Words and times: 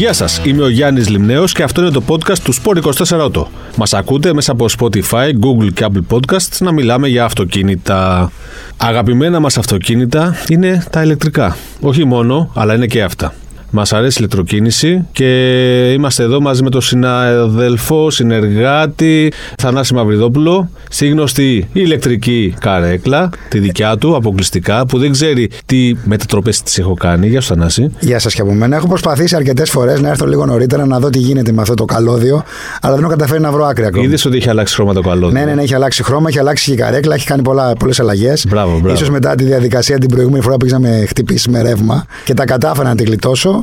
Γεια 0.00 0.12
σας, 0.12 0.40
είμαι 0.44 0.62
ο 0.62 0.68
Γιάννης 0.68 1.08
Λιμνέος 1.08 1.52
και 1.52 1.62
αυτό 1.62 1.80
είναι 1.80 1.90
το 1.90 2.02
podcast 2.08 2.38
του 2.38 2.54
Sport 2.54 2.82
24 3.30 3.46
Μας 3.76 3.94
ακούτε 3.94 4.34
μέσα 4.34 4.52
από 4.52 4.66
Spotify, 4.78 5.30
Google 5.40 5.72
και 5.74 5.86
Apple 5.88 6.16
Podcasts 6.16 6.58
να 6.58 6.72
μιλάμε 6.72 7.08
για 7.08 7.24
αυτοκίνητα. 7.24 8.32
Αγαπημένα 8.76 9.40
μας 9.40 9.58
αυτοκίνητα 9.58 10.36
είναι 10.48 10.84
τα 10.90 11.02
ηλεκτρικά. 11.02 11.56
Όχι 11.80 12.04
μόνο, 12.04 12.50
αλλά 12.54 12.74
είναι 12.74 12.86
και 12.86 13.02
αυτά. 13.02 13.34
Μας 13.70 13.92
αρέσει 13.92 14.12
η 14.12 14.16
ηλεκτροκίνηση 14.18 15.06
και 15.12 15.92
είμαστε 15.92 16.22
εδώ 16.22 16.40
μαζί 16.40 16.62
με 16.62 16.70
τον 16.70 16.80
συναδελφό, 16.80 18.10
συνεργάτη 18.10 19.32
Θανάση 19.58 19.94
Μαυριδόπουλο 19.94 20.70
στη 20.88 21.08
γνωστή 21.08 21.68
ηλεκτρική 21.72 22.54
καρέκλα, 22.60 23.30
τη 23.48 23.58
δικιά 23.58 23.96
του 23.96 24.16
αποκλειστικά, 24.16 24.86
που 24.86 24.98
δεν 24.98 25.12
ξέρει 25.12 25.50
τι 25.66 25.92
μετατροπές 26.04 26.62
της 26.62 26.78
έχω 26.78 26.94
κάνει. 26.94 27.26
Γεια 27.28 27.40
σου, 27.40 27.48
Θανάση. 27.48 27.90
Γεια 28.00 28.18
σας 28.18 28.34
και 28.34 28.40
από 28.40 28.52
μένα. 28.52 28.76
Έχω 28.76 28.88
προσπαθήσει 28.88 29.36
αρκετές 29.36 29.70
φορές 29.70 30.00
να 30.00 30.08
έρθω 30.08 30.26
λίγο 30.26 30.46
νωρίτερα 30.46 30.86
να 30.86 30.98
δω 30.98 31.10
τι 31.10 31.18
γίνεται 31.18 31.52
με 31.52 31.62
αυτό 31.62 31.74
το 31.74 31.84
καλώδιο, 31.84 32.42
αλλά 32.80 32.94
δεν 32.94 33.02
έχω 33.02 33.12
καταφέρει 33.12 33.40
να 33.40 33.50
βρω 33.50 33.64
άκρη 33.64 33.84
ακόμα. 33.84 34.04
Είδες 34.04 34.24
ότι 34.24 34.36
έχει 34.36 34.48
αλλάξει 34.48 34.74
χρώμα 34.74 34.92
το 34.92 35.00
καλώδιο; 35.00 35.38
Ναι, 35.38 35.44
ναι, 35.44 35.54
ναι, 35.54 35.62
έχει 35.62 35.74
αλλάξει 35.74 36.02
χρώμα, 36.02 36.28
έχει 36.28 36.38
αλλάξει 36.38 36.64
και 36.64 36.72
η 36.72 36.76
καρέκλα, 36.76 37.14
έχει 37.14 37.26
κάνει 37.26 37.42
πολλές 37.78 38.00
αλλαγές. 38.00 38.46
Μπράβο, 38.48 38.78
μπράβο. 38.78 39.04
σω 39.04 39.10
μετά 39.10 39.34
τη 39.34 39.44
διαδικασία 39.44 39.98
την 39.98 40.08
προηγούμενη 40.08 40.42
φορά 40.42 40.56
που 40.56 40.66
είχαμε 40.66 41.04
χτυπήσει 41.08 41.50
με 41.50 41.62
ρεύμα 41.62 42.04
και 42.24 42.34
τα 42.34 42.44
κατάφερα 42.44 42.88
να 42.88 42.94
την 42.94 43.06
γλιτώσω. 43.06 43.59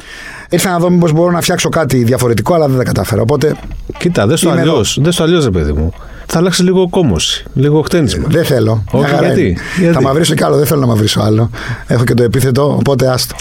Ήρθα 0.50 0.70
να 0.70 0.80
δω 0.80 0.90
μήπως 0.90 1.12
μπορώ 1.12 1.32
να 1.32 1.42
φτιάξω 1.42 1.70
κάτι 1.70 2.04
διαφορετικό, 2.04 2.54
αλλά 2.54 2.68
δεν 2.68 2.78
τα 2.78 2.84
κατάφερα. 2.84 3.22
Οπότε. 3.22 3.56
Κοίτα, 3.98 4.28
δεν 4.28 4.38
στο 4.38 4.50
αλλιώς. 4.50 5.00
Δεν 5.02 5.12
στο 5.12 5.24
αλλιώς, 5.24 5.50
παιδί 5.50 5.72
μου. 5.72 5.94
Θα 6.30 6.38
αλλάξει 6.38 6.64
λίγο 6.64 6.90
κόμωση, 6.90 7.44
λίγο 7.54 7.82
χτένισμα. 7.82 8.28
Δεν 8.30 8.46
θέλω. 8.46 8.84
Όχι, 8.92 9.16
γιατί, 9.20 9.58
γιατί. 9.80 9.94
Θα 9.94 10.02
μαυρίσω 10.02 10.34
κι 10.34 10.44
άλλο, 10.44 10.56
δεν 10.56 10.66
θέλω 10.66 10.80
να 10.80 10.88
μαυρίσω 10.88 11.22
άλλο. 11.22 11.50
Έχω 11.88 12.04
και 12.04 12.14
το 12.14 12.24
επίθετο, 12.24 12.76
οπότε 12.80 13.08
άστο. 13.08 13.36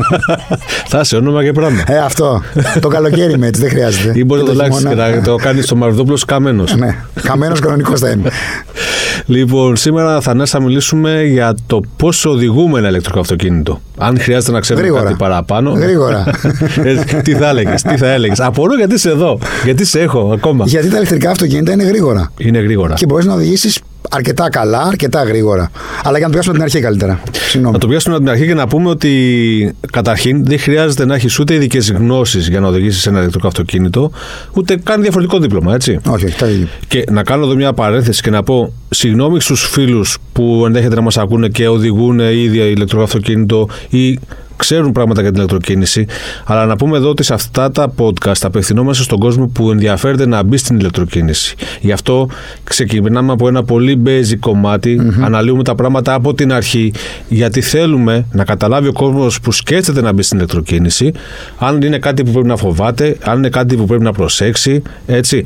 θα 0.90 1.04
σε 1.04 1.16
όνομα 1.16 1.44
και 1.44 1.52
πράγμα. 1.52 1.82
Ε, 1.86 1.98
αυτό. 1.98 2.42
το 2.80 2.88
καλοκαίρι 2.88 3.38
με 3.38 3.46
έτσι, 3.46 3.60
δεν 3.60 3.70
χρειάζεται. 3.70 4.18
Ή 4.18 4.24
μπορεί 4.24 4.40
να 4.40 4.46
το 4.46 4.52
αλλάξεις 4.52 4.84
και 4.84 4.94
να 4.94 5.22
το 5.22 5.36
κάνεις 5.36 5.64
στο 5.64 5.76
Μαρδόπλο 5.76 6.18
καμένος. 6.26 6.76
ναι, 6.76 6.96
καμένος 7.22 7.60
κανονικός 7.60 8.00
θα 8.00 8.08
είναι. 8.10 8.30
Λοιπόν, 9.30 9.76
σήμερα 9.76 10.20
θα 10.20 10.34
να 10.34 10.60
μιλήσουμε 10.60 11.24
για 11.24 11.54
το 11.66 11.80
πώ 11.96 12.08
οδηγούμε 12.24 12.78
ένα 12.78 12.88
ηλεκτρικό 12.88 13.20
αυτοκίνητο. 13.20 13.80
Αν 13.98 14.20
χρειάζεται 14.20 14.52
να 14.52 14.60
ξέρουμε 14.60 15.00
κάτι 15.00 15.14
παραπάνω. 15.14 15.70
Γρήγορα. 15.70 16.24
Ε, 16.84 16.94
τι 17.22 17.34
θα 17.34 17.48
έλεγες, 17.48 17.82
τι 17.82 17.96
θα 17.96 18.06
έλεγες. 18.06 18.40
Απορώ 18.40 18.76
γιατί 18.76 18.94
είσαι 18.94 19.10
εδώ, 19.10 19.38
γιατί 19.64 19.84
σε 19.84 20.00
έχω 20.00 20.30
ακόμα. 20.32 20.64
Γιατί 20.66 20.88
τα 20.88 20.96
ηλεκτρικά 20.96 21.30
αυτοκίνητα 21.30 21.72
είναι 21.72 21.84
γρήγορα. 21.84 22.32
Είναι 22.36 22.58
γρήγορα. 22.58 22.94
Και 22.94 23.06
μπορείς 23.06 23.26
να 23.26 23.34
οδηγήσεις 23.34 23.80
αρκετά 24.10 24.48
καλά, 24.48 24.80
αρκετά 24.80 25.22
γρήγορα. 25.22 25.70
Αλλά 26.02 26.18
για 26.18 26.26
να 26.26 26.32
το 26.32 26.32
πιάσουμε 26.32 26.54
την 26.54 26.62
αρχή 26.62 26.80
καλύτερα. 26.80 27.20
Συγγνώμη. 27.32 27.74
Να 27.74 27.80
το 27.80 27.88
πιάσουμε 27.88 28.14
από 28.14 28.24
την 28.24 28.32
αρχή 28.32 28.46
και 28.46 28.54
να 28.54 28.66
πούμε 28.66 28.88
ότι 28.88 29.74
καταρχήν 29.92 30.44
δεν 30.44 30.58
χρειάζεται 30.58 31.04
να 31.04 31.14
έχεις 31.14 31.38
ούτε 31.38 31.54
ειδικές 31.54 31.90
γνώσεις 31.90 32.48
για 32.48 32.60
να 32.60 32.68
οδηγήσεις 32.68 33.06
ένα 33.06 33.18
ηλεκτρικό 33.18 33.46
αυτοκίνητο, 33.46 34.10
ούτε 34.54 34.76
καν 34.76 35.02
διαφορετικό 35.02 35.38
δίπλωμα, 35.38 35.74
έτσι. 35.74 35.98
Όχι, 36.08 36.24
όχι, 36.24 36.36
τα 36.36 36.48
ίδια. 36.48 36.68
Και 36.88 37.04
να 37.10 37.22
κάνω 37.22 37.44
εδώ 37.44 37.54
μια 37.54 37.72
παρένθεση 37.72 38.22
και 38.22 38.30
να 38.30 38.42
πω 38.42 38.72
συγγνώμη 38.90 39.40
στους 39.40 39.68
φίλους 39.68 40.18
που 40.32 40.62
ενδέχεται 40.66 40.94
να 40.94 41.00
μας 41.00 41.18
ακούνε 41.18 41.48
και 41.48 41.68
οδηγούν 41.68 42.18
ίδια 42.18 42.64
ηλεκτρικό 42.64 43.02
αυτοκίνητο 43.02 43.68
ή 43.88 44.18
ξέρουν 44.60 44.92
πράγματα 44.92 45.20
για 45.20 45.30
την 45.30 45.38
ηλεκτροκίνηση. 45.38 46.06
Αλλά 46.44 46.66
να 46.66 46.76
πούμε 46.76 46.96
εδώ 46.96 47.08
ότι 47.08 47.22
σε 47.22 47.34
αυτά 47.34 47.70
τα 47.70 47.92
podcast 47.98 48.40
απευθυνόμαστε 48.42 49.02
στον 49.02 49.18
κόσμο 49.18 49.46
που 49.46 49.70
ενδιαφέρεται 49.70 50.26
να 50.26 50.42
μπει 50.42 50.56
στην 50.56 50.78
ηλεκτροκίνηση. 50.78 51.54
Γι' 51.80 51.92
αυτό 51.92 52.28
ξεκινάμε 52.64 53.32
από 53.32 53.48
ένα 53.48 53.64
πολύ 53.64 54.02
basic 54.06 54.38
κομματι 54.40 55.00
αναλύουμε 55.20 55.62
τα 55.62 55.74
πράγματα 55.74 56.14
από 56.14 56.34
την 56.34 56.52
αρχή, 56.52 56.92
γιατί 57.28 57.60
θέλουμε 57.60 58.26
να 58.32 58.44
καταλάβει 58.44 58.88
ο 58.88 58.92
κόσμος 58.92 59.40
που 59.40 59.52
σκέφτεται 59.52 60.00
να 60.00 60.12
μπει 60.12 60.22
στην 60.22 60.38
ηλεκτροκίνηση, 60.38 61.12
αν 61.58 61.82
είναι 61.82 61.98
κάτι 61.98 62.24
που 62.24 62.30
πρέπει 62.30 62.46
να 62.46 62.56
φοβάται, 62.56 63.16
αν 63.24 63.38
είναι 63.38 63.48
κάτι 63.48 63.76
που 63.76 63.84
πρέπει 63.84 64.02
να 64.02 64.12
προσέξει. 64.12 64.82
Έτσι. 65.06 65.42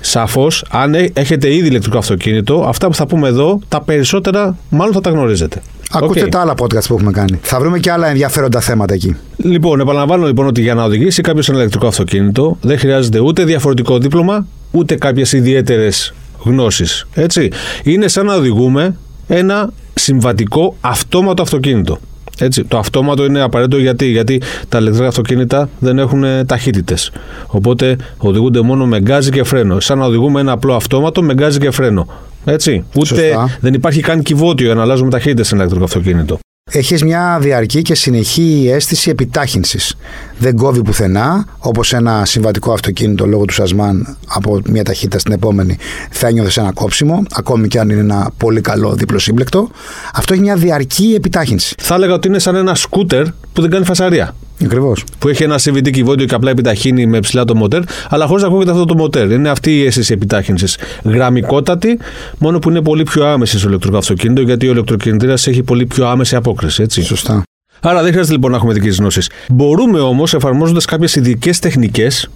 Σαφώς, 0.00 0.64
αν 0.70 0.94
έχετε 1.12 1.54
ήδη 1.54 1.66
ηλεκτρικό 1.66 1.98
αυτοκίνητο, 1.98 2.64
αυτά 2.68 2.86
που 2.86 2.94
θα 2.94 3.06
πούμε 3.06 3.28
εδώ, 3.28 3.60
τα 3.68 3.82
περισσότερα 3.82 4.56
μάλλον 4.70 4.94
θα 4.94 5.00
τα 5.00 5.10
γνωρίζετε. 5.10 5.62
Ακούστε 5.90 6.24
okay. 6.24 6.28
τα 6.30 6.40
άλλα 6.40 6.54
podcast 6.58 6.84
που 6.88 6.94
έχουμε 6.94 7.10
κάνει. 7.10 7.38
Θα 7.42 7.58
βρούμε 7.58 7.78
και 7.78 7.90
άλλα 7.90 8.08
ενδιαφέροντα 8.08 8.60
θέματα 8.60 8.94
εκεί. 8.94 9.16
Λοιπόν, 9.36 9.80
επαναλαμβάνω 9.80 10.26
λοιπόν 10.26 10.46
ότι 10.46 10.60
για 10.60 10.74
να 10.74 10.84
οδηγήσει 10.84 11.22
κάποιος 11.22 11.48
ένα 11.48 11.58
ηλεκτρικό 11.58 11.86
αυτοκίνητο 11.86 12.56
δεν 12.60 12.78
χρειάζεται 12.78 13.20
ούτε 13.20 13.44
διαφορετικό 13.44 13.98
δίπλωμα, 13.98 14.46
ούτε 14.70 14.94
κάποιες 14.94 15.32
ιδιαίτερες 15.32 16.14
γνώσεις. 16.44 17.06
Έτσι. 17.14 17.50
Είναι 17.82 18.08
σαν 18.08 18.26
να 18.26 18.34
οδηγούμε 18.34 18.96
ένα 19.26 19.72
συμβατικό 19.94 20.76
αυτόματο 20.80 21.42
αυτοκίνητο. 21.42 21.98
Έτσι, 22.40 22.64
το 22.64 22.78
αυτόματο 22.78 23.24
είναι 23.24 23.40
απαραίτητο 23.40 23.78
γιατί, 23.78 24.06
γιατί 24.06 24.42
τα 24.68 24.78
ηλεκτρικά 24.78 25.08
αυτοκίνητα 25.08 25.68
δεν 25.78 25.98
έχουν 25.98 26.24
ταχύτητες. 26.46 27.12
Οπότε 27.46 27.96
οδηγούνται 28.18 28.60
μόνο 28.60 28.86
με 28.86 29.00
γκάζι 29.00 29.30
και 29.30 29.44
φρένο. 29.44 29.80
Σαν 29.80 29.98
να 29.98 30.04
οδηγούμε 30.04 30.40
ένα 30.40 30.52
απλό 30.52 30.74
αυτόματο 30.74 31.22
με 31.22 31.34
γκάζι 31.34 31.58
και 31.58 31.70
φρένο. 31.70 32.06
Έτσι. 32.44 32.84
Ούτε 32.96 33.36
δεν 33.60 33.74
υπάρχει 33.74 34.00
καν 34.00 34.22
κυβότιο 34.22 34.66
για 34.66 34.74
να 34.74 34.82
αλλάζουμε 34.82 35.10
ταχύτητες 35.10 35.46
σε 35.46 35.54
ένα 35.54 35.62
ηλεκτρικό 35.64 35.84
αυτοκίνητο. 35.84 36.38
Έχεις 36.70 37.02
μια 37.02 37.38
διαρκή 37.40 37.82
και 37.82 37.94
συνεχή 37.94 38.70
αίσθηση 38.72 39.10
επιτάχυνσης. 39.10 39.96
Δεν 40.38 40.56
κόβει 40.56 40.82
πουθενά, 40.82 41.46
όπως 41.58 41.92
ένα 41.92 42.24
συμβατικό 42.24 42.72
αυτοκίνητο 42.72 43.26
λόγω 43.26 43.44
του 43.44 43.54
σασμάν 43.54 44.16
από 44.26 44.60
μια 44.70 44.84
ταχύτητα 44.84 45.18
στην 45.18 45.32
επόμενη 45.32 45.76
θα 46.10 46.30
νιώθει 46.30 46.60
ένα 46.60 46.72
κόψιμο, 46.72 47.22
ακόμη 47.30 47.68
και 47.68 47.78
αν 47.78 47.90
είναι 47.90 48.00
ένα 48.00 48.30
πολύ 48.36 48.60
καλό 48.60 48.94
δίπλο 48.94 49.18
σύμπλεκτο. 49.18 49.70
Αυτό 50.14 50.32
έχει 50.32 50.42
μια 50.42 50.56
διαρκή 50.56 51.14
επιτάχυνση. 51.16 51.74
Θα 51.78 51.94
έλεγα 51.94 52.12
ότι 52.12 52.28
είναι 52.28 52.38
σαν 52.38 52.54
ένα 52.54 52.74
σκούτερ 52.74 53.24
που 53.52 53.60
δεν 53.60 53.70
κάνει 53.70 53.84
φασαρία. 53.84 54.34
Ακριβώς. 54.64 55.04
Που 55.18 55.28
έχει 55.28 55.42
ένα 55.42 55.58
CVT 55.58 55.90
κυβότιο 55.90 56.26
και 56.26 56.34
απλά 56.34 56.50
επιταχύνει 56.50 57.06
με 57.06 57.20
ψηλά 57.20 57.44
το 57.44 57.54
μοτέρ, 57.54 57.82
αλλά 58.08 58.26
χωρίς 58.26 58.42
να 58.42 58.48
ακούγεται 58.48 58.70
αυτό 58.70 58.84
το 58.84 58.94
μοτέρ. 58.94 59.30
Είναι 59.30 59.48
αυτή 59.48 59.78
η 59.78 59.84
αίσθηση 59.86 60.12
επιτάχυνσης. 60.12 60.78
Γραμμικότατη, 61.04 61.98
μόνο 62.38 62.58
που 62.58 62.70
είναι 62.70 62.82
πολύ 62.82 63.02
πιο 63.02 63.26
άμεση 63.26 63.58
στο 63.58 63.68
ηλεκτρικό 63.68 63.96
αυτοκίνητο, 63.96 64.40
γιατί 64.40 64.68
ο 64.68 64.70
ηλεκτροκινητήρας 64.70 65.46
έχει 65.46 65.62
πολύ 65.62 65.86
πιο 65.86 66.06
άμεση 66.06 66.36
απόκριση. 66.36 66.82
Έτσι. 66.82 67.02
Σωστά. 67.02 67.42
Άρα 67.80 68.02
δεν 68.02 68.10
χρειάζεται 68.10 68.34
λοιπόν 68.34 68.50
να 68.50 68.56
έχουμε 68.56 68.72
ειδικέ 68.72 68.94
γνώσεις. 68.98 69.30
Μπορούμε 69.52 70.00
όμως, 70.00 70.34
εφαρμόζοντας 70.34 70.84
κάποιες 70.84 71.14
ειδικές 71.14 71.58
τεχνικές, 71.58 72.30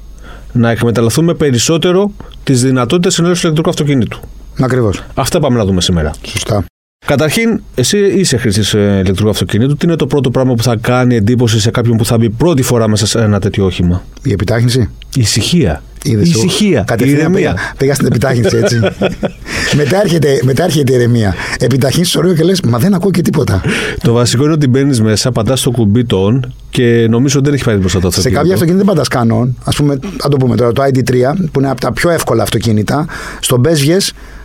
να 0.53 0.71
εκμεταλλευτούμε 0.71 1.34
περισσότερο 1.34 2.12
τις 2.44 2.62
δυνατότητες 2.62 3.19
ενός 3.19 3.43
ηλεκτρικού 3.43 3.69
αυτοκίνητου. 3.71 4.21
Ακριβώς. 4.61 5.03
Αυτά 5.15 5.41
πάμε 5.41 5.56
να 5.56 5.65
δούμε 5.65 5.81
σήμερα. 5.81 6.11
Σωστά. 6.27 6.65
Καταρχήν, 7.06 7.60
εσύ 7.74 7.98
είσαι 7.98 8.36
χρήστη 8.36 8.78
ε, 8.78 8.98
ηλεκτρικού 8.98 9.28
αυτοκινήτου. 9.28 9.76
Τι 9.76 9.86
είναι 9.86 9.96
το 9.96 10.06
πρώτο 10.06 10.30
πράγμα 10.30 10.54
που 10.54 10.62
θα 10.62 10.76
κάνει 10.80 11.16
εντύπωση 11.16 11.60
σε 11.60 11.70
κάποιον 11.70 11.96
που 11.96 12.04
θα 12.04 12.18
μπει 12.18 12.30
πρώτη 12.30 12.62
φορά 12.62 12.88
μέσα 12.88 13.06
σε 13.06 13.18
ένα 13.18 13.40
τέτοιο 13.40 13.64
όχημα, 13.64 14.02
Η 14.22 14.32
επιτάχυνση. 14.32 14.80
Η 15.14 15.20
ησυχία. 15.20 15.82
Είδες, 16.04 16.28
η 16.28 16.30
ησυχία. 16.30 16.84
Η 16.98 17.10
ηρεμία. 17.10 17.56
Πήγα 17.76 17.94
στην 17.94 18.06
επιτάχυνση 18.06 18.56
έτσι. 18.56 18.80
μετά, 19.80 20.00
έρχεται, 20.00 20.40
μετά 20.42 20.64
έρχεται 20.64 20.92
η 20.92 20.94
ηρεμία. 20.94 21.34
Επιταχύνεις 21.58 22.10
το 22.10 22.18
όριο 22.18 22.34
και 22.34 22.42
λες, 22.42 22.60
Μα 22.60 22.78
δεν 22.78 22.94
ακούω 22.94 23.10
και 23.10 23.20
τίποτα. 23.22 23.62
το 24.02 24.12
βασικό 24.12 24.44
είναι 24.44 24.52
ότι 24.52 24.66
μπαίνεις 24.66 25.00
μέσα, 25.00 25.32
πατάς 25.32 25.60
το 25.60 25.70
κουμπί 25.70 26.04
των 26.04 26.54
και 26.70 27.06
νομίζω 27.10 27.38
ότι 27.38 27.46
δεν 27.46 27.54
έχει 27.54 27.64
πάει 27.64 27.76
μπροστά 27.76 28.00
το 28.00 28.06
αυτοκίνητο. 28.06 28.38
Σε 28.38 28.42
κάποια 28.44 28.54
αυτοκίνητα 28.54 28.84
δεν 28.84 28.94
πατάς 28.94 29.08
καν 29.08 29.56
Α 29.64 29.70
πούμε, 29.70 29.92
αν 30.22 30.30
το 30.30 30.36
πούμε 30.36 30.56
τώρα, 30.56 30.72
το 30.72 30.82
ID3 30.82 31.12
που 31.52 31.60
είναι 31.60 31.70
από 31.70 31.80
τα 31.80 31.92
πιο 31.92 32.10
εύκολα 32.10 32.42
αυτοκίνητα, 32.42 33.06
στον 33.40 33.60
μπες 33.60 33.80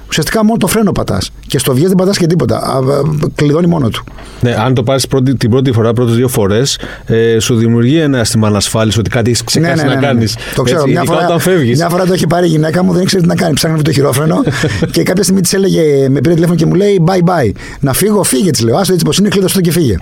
ουσιαστικά 0.09 0.43
μόνο 0.43 0.57
το 0.57 0.67
φρένο 0.67 0.91
πατάς. 0.91 1.31
Και 1.47 1.59
στο 1.59 1.73
βγαίνει 1.73 1.87
δεν 1.87 1.97
πατάς 1.97 2.17
και 2.17 2.25
τίποτα. 2.27 2.81
Κλειδώνει 3.35 3.67
μόνο 3.67 3.89
του. 3.89 4.03
Ναι, 4.41 4.55
αν 4.55 4.73
το 4.73 4.83
πάρεις 4.83 5.07
την 5.37 5.49
πρώτη 5.49 5.71
φορά, 5.71 5.93
πρώτες 5.93 6.15
δύο 6.15 6.27
φορές, 6.27 6.79
ε, 7.05 7.39
σου 7.39 7.55
δημιουργεί 7.55 7.97
ένα 7.97 8.19
αίσθημα 8.19 8.47
ανασφάλισης 8.47 8.99
ότι 8.99 9.09
κάτι 9.09 9.29
έχεις 9.29 9.43
ξεχάσει 9.43 9.75
ναι, 9.75 9.81
ναι, 9.81 9.89
να 9.89 9.99
ναι, 9.99 10.05
κάνεις. 10.05 10.37
Το 10.55 10.63
ξέρω. 10.63 10.79
Έτσι, 10.79 10.91
μια, 10.91 11.03
φορά, 11.03 11.25
όταν 11.25 11.39
φεύγεις. 11.39 11.77
μια 11.77 11.89
φορά 11.89 12.05
το 12.05 12.13
έχει 12.13 12.27
πάρει 12.27 12.45
η 12.45 12.49
γυναίκα 12.49 12.83
μου, 12.83 12.93
δεν 12.93 13.01
ήξερε 13.01 13.21
τι 13.21 13.27
να 13.27 13.35
κάνει. 13.35 13.53
Ψάχνει 13.53 13.81
το 13.81 13.91
χειρόφρενο 13.91 14.43
και 14.91 15.03
κάποια 15.03 15.23
στιγμή 15.23 15.41
της 15.41 15.53
έλεγε, 15.53 16.09
με 16.09 16.21
πήρε 16.21 16.33
τηλέφωνο 16.33 16.57
και 16.57 16.65
μου 16.65 16.73
λέει 16.73 17.03
bye 17.05 17.29
bye. 17.29 17.51
Να 17.79 17.93
φύγω, 17.93 18.23
φύγε 18.23 18.51
της 18.51 18.61
λέω. 18.61 18.77
Άστο 18.77 18.93
έτσι 18.93 19.05
πως 19.05 19.17
είναι, 19.17 19.29
κλείδω 19.29 19.47
και 19.61 19.71
φύγε. 19.71 19.95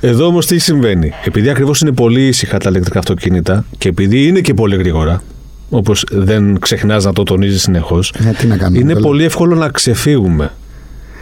Εδώ 0.00 0.26
όμως 0.26 0.46
τι 0.46 0.58
συμβαίνει; 0.58 1.12
Επειδή 1.24 1.50
ακριβώς 1.50 1.80
είναι 1.80 1.92
πολύ 1.92 2.26
ήσυχα 2.26 2.58
τα 2.58 2.68
ηλεκτρικά 2.68 2.98
αυτοκίνητα 2.98 3.64
και 3.78 3.88
επειδή 3.88 4.26
είναι 4.26 4.40
και 4.40 4.54
πολύ 4.54 4.76
γρήγορα, 4.76 5.22
όπως 5.70 6.04
δεν 6.10 6.58
ξεχνάς 6.58 7.04
να 7.04 7.12
το 7.12 7.22
τονίζεις 7.22 7.62
συνεχώς, 7.62 8.14
ε, 8.18 8.32
είναι 8.72 8.94
πολύ 8.94 9.24
εύκολο 9.24 9.54
να 9.54 9.68
ξεφύγουμε 9.68 10.52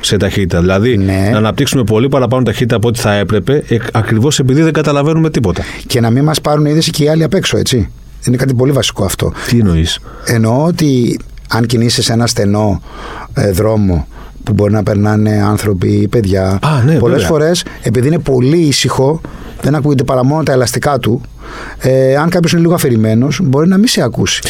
σε 0.01 0.17
ταχύτητα. 0.17 0.61
Δηλαδή 0.61 0.97
ναι. 0.97 1.29
να 1.33 1.39
αναπτύξουμε 1.39 1.85
πολύ 1.85 2.09
παραπάνω 2.09 2.43
ταχύτητα 2.43 2.77
από 2.77 2.89
ό,τι 2.89 2.99
θα 2.99 3.13
έπρεπε, 3.13 3.63
ε, 3.69 3.77
ακριβώς 3.93 4.39
επειδή 4.39 4.63
δεν 4.63 4.73
καταλαβαίνουμε 4.73 5.31
τίποτα. 5.31 5.63
Και 5.87 6.01
να 6.01 6.11
μην 6.11 6.25
μας 6.25 6.41
πάρουν 6.41 6.67
είδηση 6.67 6.91
και 6.91 7.05
οι 7.05 7.09
άλλοι 7.09 7.23
απ' 7.23 7.35
έξω, 7.35 7.59
έτσι. 7.59 7.91
Είναι 8.27 8.37
κάτι 8.37 8.55
πολύ 8.55 8.73
βασικό 8.73 9.05
αυτό. 9.05 9.33
Τι 9.49 9.59
εννοείς; 9.59 9.99
Εννοώ 10.25 10.65
ότι 10.65 11.19
αν 11.49 11.67
κινείσαι 11.67 12.03
σε 12.03 12.13
ένα 12.13 12.27
στενό 12.27 12.83
ε, 13.35 13.51
δρόμο 13.51 14.07
που 14.49 14.55
μπορεί 14.55 14.73
να 14.73 14.83
περνάνε 14.83 15.43
άνθρωποι 15.45 15.89
ή 15.89 16.09
παιδιά. 16.09 16.59
ναι, 16.87 16.99
Πολλές 16.99 17.25
φορές, 17.25 17.65
επειδή 17.83 18.07
είναι 18.07 18.19
πολύ 18.19 18.57
ήσυχο, 18.59 19.21
δεν 19.63 19.75
ακούγεται 19.75 20.05
παρά 20.05 20.25
μόνο 20.25 20.43
τα 20.43 20.53
ελαστικά 20.53 20.99
του. 20.99 21.21
Ε, 21.79 22.17
αν 22.17 22.29
κάποιος 22.29 22.53
είναι 22.53 22.61
λίγο 22.61 22.75
αφηρημένος, 22.75 23.41
μπορεί 23.43 23.69
να 23.69 23.77
μην 23.79 23.89
σε 23.89 24.03
ακούσει. 24.03 24.41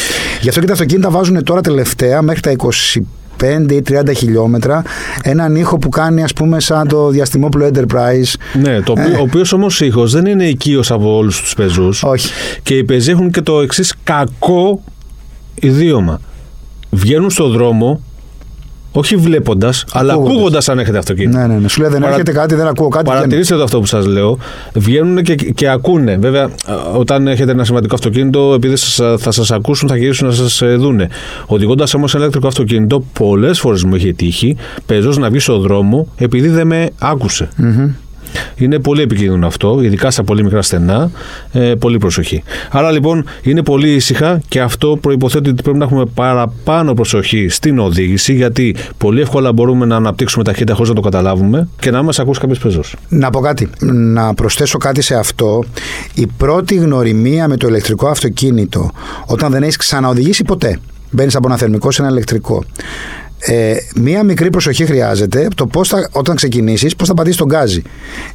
Γι' 0.41 0.47
αυτό 0.49 0.61
και 0.61 0.67
τα 0.67 0.73
αυτοκίνητα 0.73 1.09
βάζουν 1.09 1.43
τώρα 1.43 1.61
τελευταία 1.61 2.21
μέχρι 2.21 2.41
τα 2.41 2.51
25 2.51 3.71
ή 3.71 3.81
30 3.89 4.15
χιλιόμετρα 4.15 4.83
έναν 5.23 5.55
ήχο 5.55 5.77
που 5.77 5.89
κάνει 5.89 6.23
ας 6.23 6.33
πούμε 6.33 6.59
σαν 6.59 6.87
το 6.87 7.09
διαστημόπλο 7.09 7.69
Enterprise. 7.73 8.33
Ναι, 8.61 8.81
το 8.81 8.91
οποίο, 8.91 9.13
Ε. 9.13 9.17
ο 9.17 9.21
οποίος 9.21 9.53
όμως 9.53 9.81
ήχος 9.81 10.11
δεν 10.11 10.25
είναι 10.25 10.43
οικείος 10.45 10.91
από 10.91 11.15
όλους 11.17 11.41
τους 11.41 11.53
πεζούς. 11.53 12.03
Όχι. 12.03 12.29
Και 12.63 12.73
οι 12.77 12.83
πεζοί 12.83 13.11
έχουν 13.11 13.31
και 13.31 13.41
το 13.41 13.61
εξής 13.61 13.93
κακό 14.03 14.83
ιδίωμα. 15.55 16.21
Βγαίνουν 16.89 17.29
στο 17.29 17.49
δρόμο, 17.49 18.01
όχι 18.99 19.15
βλέποντας, 19.15 19.85
αλλά 19.93 20.11
Ακούγοντας. 20.13 20.35
ακούγοντας 20.35 20.69
αν 20.69 20.79
έχετε 20.79 20.97
αυτοκίνητο. 20.97 21.37
Ναι, 21.37 21.47
ναι, 21.47 21.53
ναι. 21.57 21.67
Σου 21.67 21.81
λέει 21.81 21.89
δεν 21.89 21.99
Παρα- 22.01 22.11
έρχεται 22.13 22.31
κάτι, 22.31 22.55
δεν 22.55 22.67
ακούω 22.67 22.87
κάτι. 22.87 23.03
βγαίνω. 23.03 23.17
Παρατηρήστε 23.19 23.55
το 23.55 23.63
αυτό 23.63 23.79
που 23.79 23.85
σας 23.85 24.05
λέω. 24.05 24.37
Βγαίνουν 24.73 25.23
και, 25.23 25.35
και 25.35 25.69
ακούνε. 25.69 26.17
Βέβαια, 26.21 26.43
α, 26.43 26.49
όταν 26.95 27.27
έχετε 27.27 27.51
ένα 27.51 27.63
σημαντικό 27.63 27.95
αυτοκίνητο, 27.95 28.53
επειδή 28.55 28.75
σας, 28.75 29.21
θα 29.21 29.31
σας 29.31 29.51
ακούσουν, 29.51 29.89
θα 29.89 29.97
γυρίσουν 29.97 30.27
να 30.27 30.33
σας 30.33 30.61
δούνε. 30.77 31.07
Οδηγώντας 31.45 31.93
όμως 31.93 32.11
ένα 32.13 32.21
ηλεκτρικό 32.21 32.47
αυτοκίνητο, 32.47 33.03
πολλές 33.13 33.59
φορές 33.59 33.83
μου 33.83 33.95
έχει 33.95 34.13
τύχει 34.13 34.55
πεζός 34.85 35.17
να 35.17 35.29
βγει 35.29 35.39
στο 35.39 35.59
δρόμο 35.59 36.07
επειδή 36.17 36.47
δεν 36.47 36.67
με 36.67 36.89
άκουσε. 36.99 37.49
Μμμ. 37.55 37.89
Είναι 38.55 38.79
πολύ 38.79 39.01
επικίνδυνο 39.01 39.47
αυτό, 39.47 39.81
ειδικά 39.81 40.11
στα 40.11 40.23
πολύ 40.23 40.43
μικρά 40.43 40.61
στενά. 40.61 41.11
Ε, 41.51 41.73
πολύ 41.75 41.97
προσοχή. 41.97 42.43
Άρα 42.71 42.91
λοιπόν 42.91 43.25
είναι 43.41 43.63
πολύ 43.63 43.93
ήσυχα 43.93 44.41
και 44.47 44.61
αυτό 44.61 44.97
προϋποθέτει 45.01 45.49
ότι 45.49 45.63
πρέπει 45.63 45.77
να 45.77 45.85
έχουμε 45.85 46.05
παραπάνω 46.05 46.93
προσοχή 46.93 47.47
στην 47.49 47.79
οδήγηση, 47.79 48.33
γιατί 48.33 48.75
πολύ 48.97 49.21
εύκολα 49.21 49.53
μπορούμε 49.53 49.85
να 49.85 49.95
αναπτύξουμε 49.95 50.43
ταχύτητα 50.43 50.73
χωρίς 50.73 50.89
να 50.89 50.95
το 50.95 51.01
καταλάβουμε 51.01 51.67
και 51.79 51.91
να 51.91 52.03
μας 52.03 52.19
ακούσει 52.19 52.39
κάποιος 52.39 52.59
πεζός. 52.59 52.95
Να 53.09 53.29
πω 53.29 53.39
κάτι. 53.39 53.69
Να 54.13 54.33
προσθέσω 54.33 54.77
κάτι 54.77 55.01
σε 55.01 55.15
αυτό. 55.15 55.63
Η 56.13 56.27
πρώτη 56.37 56.75
γνωριμία 56.75 57.47
με 57.47 57.57
το 57.57 57.67
ηλεκτρικό 57.67 58.07
αυτοκίνητο, 58.07 58.91
όταν 59.25 59.51
δεν 59.51 59.63
έχεις 59.63 59.75
ξαναοδηγήσει 59.75 60.43
ποτέ, 60.43 60.79
μπαίνεις 61.11 61.35
από 61.35 61.47
ένα 61.47 61.57
θερμικό 61.57 61.91
σε 61.91 62.01
ένα 62.01 62.11
ηλεκτρικό. 62.11 62.63
Ε, 63.41 63.75
μία 63.95 64.23
μικρή 64.23 64.49
προσοχή 64.49 64.85
χρειάζεται 64.85 65.47
το 65.55 65.67
πώς 65.67 65.87
θα, 65.87 66.09
όταν 66.11 66.35
ξεκινήσεις 66.35 66.95
πώς 66.95 67.07
θα 67.07 67.13
πατήσεις 67.13 67.37
τον 67.37 67.47
γκάζι. 67.47 67.81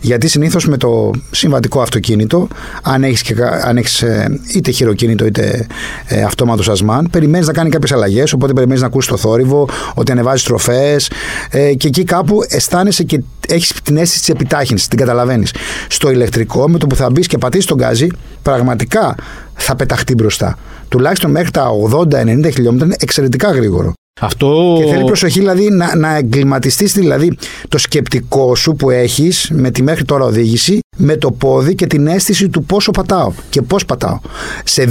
Γιατί 0.00 0.28
συνήθως 0.28 0.66
με 0.66 0.76
το 0.76 1.10
συμβατικό 1.30 1.80
αυτοκίνητο 1.80 2.48
αν 2.82 3.04
έχεις, 3.04 3.22
και, 3.22 3.34
κα- 3.34 3.60
αν 3.64 3.76
έχεις 3.76 4.02
ε, 4.02 4.40
είτε 4.54 4.70
χειροκίνητο 4.70 5.26
είτε 5.26 5.66
ε, 6.06 6.22
αυτόματος 6.22 6.64
σασμάν 6.64 7.08
περιμένεις 7.10 7.46
να 7.46 7.52
κάνει 7.52 7.70
κάποιες 7.70 7.92
αλλαγές 7.92 8.32
οπότε 8.32 8.52
περιμένεις 8.52 8.80
να 8.80 8.86
ακούσεις 8.86 9.10
το 9.10 9.16
θόρυβο 9.16 9.68
ότι 9.94 10.12
ανεβάζεις 10.12 10.44
τροφές 10.44 11.10
ε, 11.50 11.74
και 11.74 11.86
εκεί 11.88 12.04
κάπου 12.04 12.38
αισθάνεσαι 12.48 13.02
και 13.02 13.20
έχεις 13.48 13.72
την 13.82 13.96
αίσθηση 13.96 14.18
της 14.20 14.28
επιτάχυνσης 14.28 14.88
την 14.88 14.98
καταλαβαίνεις. 14.98 15.54
Στο 15.88 16.10
ηλεκτρικό 16.10 16.68
με 16.68 16.78
το 16.78 16.86
που 16.86 16.96
θα 16.96 17.10
μπεις 17.10 17.26
και 17.26 17.38
πατήσεις 17.38 17.66
τον 17.66 17.76
γκάζι 17.76 18.06
πραγματικά 18.42 19.14
θα 19.54 19.76
πεταχτεί 19.76 20.14
μπροστά. 20.14 20.58
Τουλάχιστον 20.88 21.30
μέχρι 21.30 21.50
τα 21.50 21.68
80-90 21.92 22.52
χιλιόμετρα 22.52 22.86
είναι 22.86 22.96
εξαιρετικά 22.98 23.50
γρήγορο 23.50 23.92
Αυτό 24.20 24.80
και 24.84 24.90
θέλει 24.90 25.04
προσοχή 25.04 25.38
δηλαδή 25.38 25.70
να, 25.70 25.96
να 25.96 26.16
εγκληματιστείς 26.16 26.92
δηλαδή 26.92 27.36
το 27.68 27.78
σκεπτικό 27.78 28.54
σου 28.54 28.74
που 28.74 28.90
έχεις 28.90 29.50
με 29.52 29.70
τη 29.70 29.82
μέχρι 29.82 30.04
τώρα 30.04 30.24
οδήγηση 30.24 30.78
με 30.96 31.16
το 31.16 31.30
πόδι 31.30 31.74
και 31.74 31.86
την 31.86 32.06
αίσθηση 32.06 32.48
του 32.48 32.64
πόσο 32.64 32.90
πατάω 32.90 33.32
και 33.50 33.62
πώς 33.62 33.84
πατάω. 33.84 34.18
Σε 34.64 34.88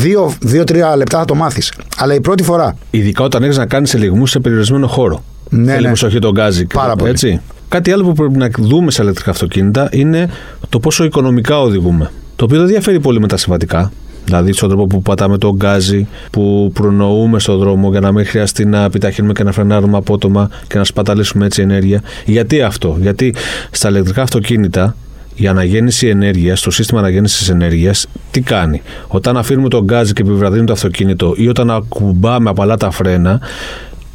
2-3 0.51 0.75
λεπτά 0.97 1.17
θα 1.19 1.25
το 1.25 1.35
μάθεις. 1.35 1.73
Αλλά 1.97 2.13
η 2.13 2.21
πρώτη 2.21 2.43
φορά. 2.43 2.77
Ειδικά 2.91 3.23
όταν 3.23 3.43
έχεις 3.43 3.57
να 3.57 3.65
κάνεις 3.65 3.89
σε 3.89 3.97
λιγμού 3.97 4.27
σε 4.27 4.39
περιορισμένο 4.39 4.87
χώρο. 4.87 5.23
Ναι, 5.49 5.71
Θέλει 5.71 5.81
ναι. 5.81 5.87
προσοχή 5.87 6.19
τον 6.19 6.31
γκάζι. 6.31 6.65
Πάρα 6.65 6.95
πολύ. 6.95 7.11
Έτσι. 7.11 7.41
Κάτι 7.67 7.91
άλλο 7.91 8.03
που 8.03 8.13
πρέπει 8.13 8.37
να 8.37 8.49
δούμε 8.57 8.91
σε 8.91 9.01
ηλεκτρικά 9.01 9.31
αυτοκίνητα 9.31 9.89
είναι 9.91 10.29
το 10.69 10.79
πόσο 10.79 11.03
οικονομικά 11.03 11.59
οδηγούμε. 11.61 12.11
Το 12.35 12.45
οποίο 12.45 12.57
δεν 12.57 12.67
διαφέρει 12.67 12.99
πολύ 12.99 13.19
με 13.19 13.27
τα 13.27 13.37
συμβατικά. 13.37 13.91
Δηλαδή 14.25 14.53
στον 14.53 14.69
τρόπο 14.69 14.87
που 14.87 15.01
πατάμε 15.01 15.37
τον 15.37 15.55
γκάζι, 15.55 16.07
που 16.31 16.71
προνοούμε 16.73 17.39
στον 17.39 17.57
δρόμο 17.57 17.89
για 17.89 17.99
να 17.99 18.11
μην 18.11 18.25
χρειαστεί 18.25 18.65
να 18.65 18.83
επιταχύνουμε 18.83 19.33
και 19.33 19.43
να 19.43 19.51
φρενάρουμε 19.51 19.97
απότομα 19.97 20.49
και 20.67 20.77
να 20.77 20.83
σπαταλήσουμε 20.83 21.45
έτσι 21.45 21.61
ενέργεια. 21.61 22.01
Γιατί 22.25 22.61
αυτό, 22.61 22.97
Γιατί 23.01 23.35
στα 23.71 23.89
ηλεκτρικά 23.89 24.21
αυτοκίνητα 24.21 24.95
η 25.35 25.47
αναγέννηση 25.47 26.07
ενέργειας, 26.07 26.61
το 26.61 26.71
σύστημα 26.71 26.99
αναγέννηση 26.99 27.51
ενέργειας, 27.51 28.07
τι 28.31 28.41
κάνει; 28.41 28.81
Όταν 29.07 29.37
αφήνουμε 29.37 29.69
τον 29.69 29.83
γκάζι 29.83 30.13
και 30.13 30.21
επιβραδύνει 30.21 30.65
το 30.65 30.73
αυτοκίνητο 30.73 31.33
ή 31.37 31.47
όταν 31.47 31.71
ακουμπάμε 31.71 32.49
απαλά 32.49 32.77
τα 32.77 32.91
φρένα, 32.91 33.41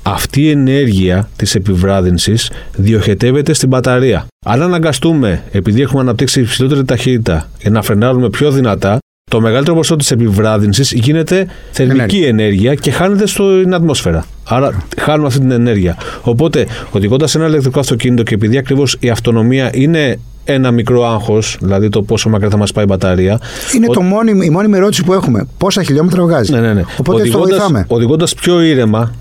αυτή 0.02 0.42
η 0.42 0.50
ενέργεια 0.50 1.28
της 1.36 1.54
επιβράδυνσης 1.54 2.50
διοχετεύεται 2.76 3.52
στην 3.52 3.68
μπαταρία. 3.68 4.26
Αν 4.46 4.62
αναγκαστούμε, 4.62 5.42
επειδή 5.50 5.82
έχουμε 5.82 6.00
αναπτύξει 6.00 6.40
υψηλότερη 6.40 6.84
ταχύτητα, 6.84 7.48
για 7.60 7.70
να 7.70 7.82
φρενάρουμε 7.82 8.30
πιο 8.30 8.50
δυνατά, 8.50 8.98
το 9.28 9.40
μεγαλύτερο 9.40 9.76
ποσό 9.76 9.96
της 9.96 10.10
επιβράδυνσης 10.10 10.92
γίνεται 10.92 11.46
θερμική 11.70 12.00
Ενέργεια. 12.16 12.28
ενέργεια 12.28 12.74
και 12.74 12.90
χάνεται 12.90 13.26
στην 13.26 13.74
ατμόσφαιρα. 13.74 14.24
Άρα 14.48 14.82
χάνουμε 15.00 15.26
αυτή 15.26 15.38
την 15.40 15.50
ενέργεια. 15.50 15.96
Οπότε, 16.22 16.66
οδηγώντας 16.90 17.34
ένα 17.34 17.46
ηλεκτρικό 17.46 17.80
αυτοκίνητο 17.80 18.22
και 18.22 18.34
επειδή 18.34 18.56
ακριβώς 18.56 18.96
η 19.00 19.08
αυτονομία 19.10 19.70
είναι 19.72 20.18
ένα 20.44 20.70
μικρό 20.70 21.06
άγχος, 21.12 21.56
δηλαδή 21.60 21.88
το 21.88 22.02
πόσο 22.02 22.28
μακριά 22.28 22.50
θα 22.50 22.56
μας 22.56 22.72
πάει 22.72 22.84
η 22.84 22.86
μπαταρία. 22.90 23.40
Είναι 23.74 23.86
ο- 23.88 23.92
το 23.92 24.00
μόνη, 24.00 24.44
η 24.46 24.50
μόνιμη 24.50 24.76
ερώτηση 24.76 25.04
που 25.04 25.12
έχουμε. 25.12 25.46
Πόσα 25.58 25.82
χιλιόμετρα 25.82 26.22
βγάζει; 26.22 26.52
ναι, 26.52 26.60
ναι, 26.60 26.72
ναι. 26.72 26.82
Οπότε 26.96 27.20
έτσι 27.20 27.32
το 27.32 27.38
βοηθάμε. 27.38 27.84
οδηγώντας 27.88 28.34
πιο 28.34 28.62
ήρεμα, 28.62 29.12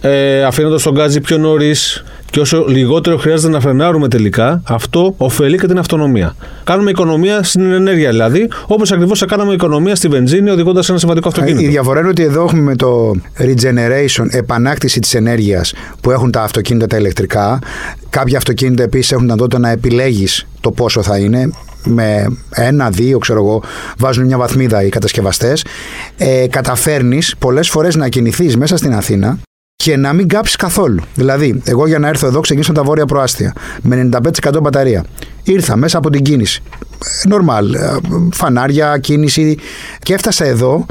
ε, 0.00 0.42
αφήνοντας 0.42 0.82
τον 0.82 0.92
γκάζι 0.94 1.20
πιο 1.20 1.38
νωρίς 1.38 2.04
και 2.30 2.40
όσο 2.40 2.64
λιγότερο 2.68 3.16
χρειάζεται 3.16 3.52
να 3.52 3.60
φρενάρουμε 3.60 4.08
τελικά, 4.08 4.62
αυτό 4.64 5.14
ωφελεί 5.16 5.58
και 5.58 5.66
την 5.66 5.78
αυτονομία. 5.78 6.34
Κάνουμε 6.64 6.90
οικονομία 6.90 7.42
στην 7.42 7.72
ενέργεια 7.72 8.10
δηλαδή, 8.10 8.48
όπως 8.66 8.92
ακριβώς 8.92 9.18
θα 9.18 9.26
κάναμε 9.26 9.52
οικονομία 9.52 9.94
στη 9.94 10.08
βενζίνη 10.08 10.50
οδηγώντας 10.50 10.88
ένα 10.88 10.98
συμβατικό 10.98 11.28
αυτοκίνητο. 11.28 11.60
Ε, 11.60 11.64
Η 11.64 11.68
διαφορά 11.68 12.00
είναι 12.00 12.08
ότι 12.08 12.22
εδώ 12.22 12.44
έχουμε 12.44 12.62
με 12.62 12.76
το 12.76 13.12
regeneration, 13.38 14.26
επανάκτηση 14.30 15.00
της 15.00 15.14
ενέργειας 15.14 15.72
που 16.00 16.10
έχουν 16.10 16.30
τα 16.30 16.42
αυτοκίνητα 16.42 16.86
τα 16.86 16.96
ηλεκτρικά. 16.96 17.58
Κάποια 18.10 18.38
αυτοκίνητα 18.38 18.82
επίσης 18.82 19.12
έχουν 19.12 19.22
δυνατότητα 19.22 19.58
να 19.58 19.70
επιλέγεις 19.70 20.46
το 20.60 20.70
πόσο 20.70 21.02
θα 21.02 21.18
είναι. 21.18 21.50
Με 21.84 22.36
ένα, 22.50 22.90
δύο, 22.90 23.18
ξέρω 23.18 23.38
εγώ, 23.38 23.62
βάζουν 23.98 24.24
μια 24.24 24.38
βαθμίδα 24.38 24.82
οι 24.82 24.88
κατασκευαστές. 24.88 25.64
Ε, 26.16 26.46
καταφέρνεις 26.50 27.34
πολλές 27.38 27.68
φορές 27.68 27.96
να 27.96 28.08
κινηθείς 28.08 28.56
μέσα 28.56 28.76
στην 28.76 28.94
Αθήνα 28.94 29.38
και 29.84 29.96
να 29.96 30.12
μην 30.12 30.28
κάψεις 30.28 30.56
καθόλου. 30.56 31.02
Δηλαδή, 31.14 31.62
εγώ 31.64 31.86
για 31.86 31.98
να 31.98 32.08
έρθω 32.08 32.26
εδώ 32.26 32.40
ξεκίνησα 32.40 32.70
από 32.70 32.80
τα 32.80 32.86
βόρεια 32.86 33.04
προάστια 33.06 33.52
με 33.82 34.08
95% 34.56 34.60
μπαταρία. 34.62 35.04
Ήρθα 35.42 35.76
μέσα 35.76 35.98
από 35.98 36.10
την 36.10 36.22
κίνηση. 36.22 36.62
Νορμάλ. 37.28 37.66
Φανάρια, 38.32 38.98
κίνηση. 38.98 39.58
Και 40.02 40.14
έφτασα 40.14 40.44
εδώ 40.44 40.86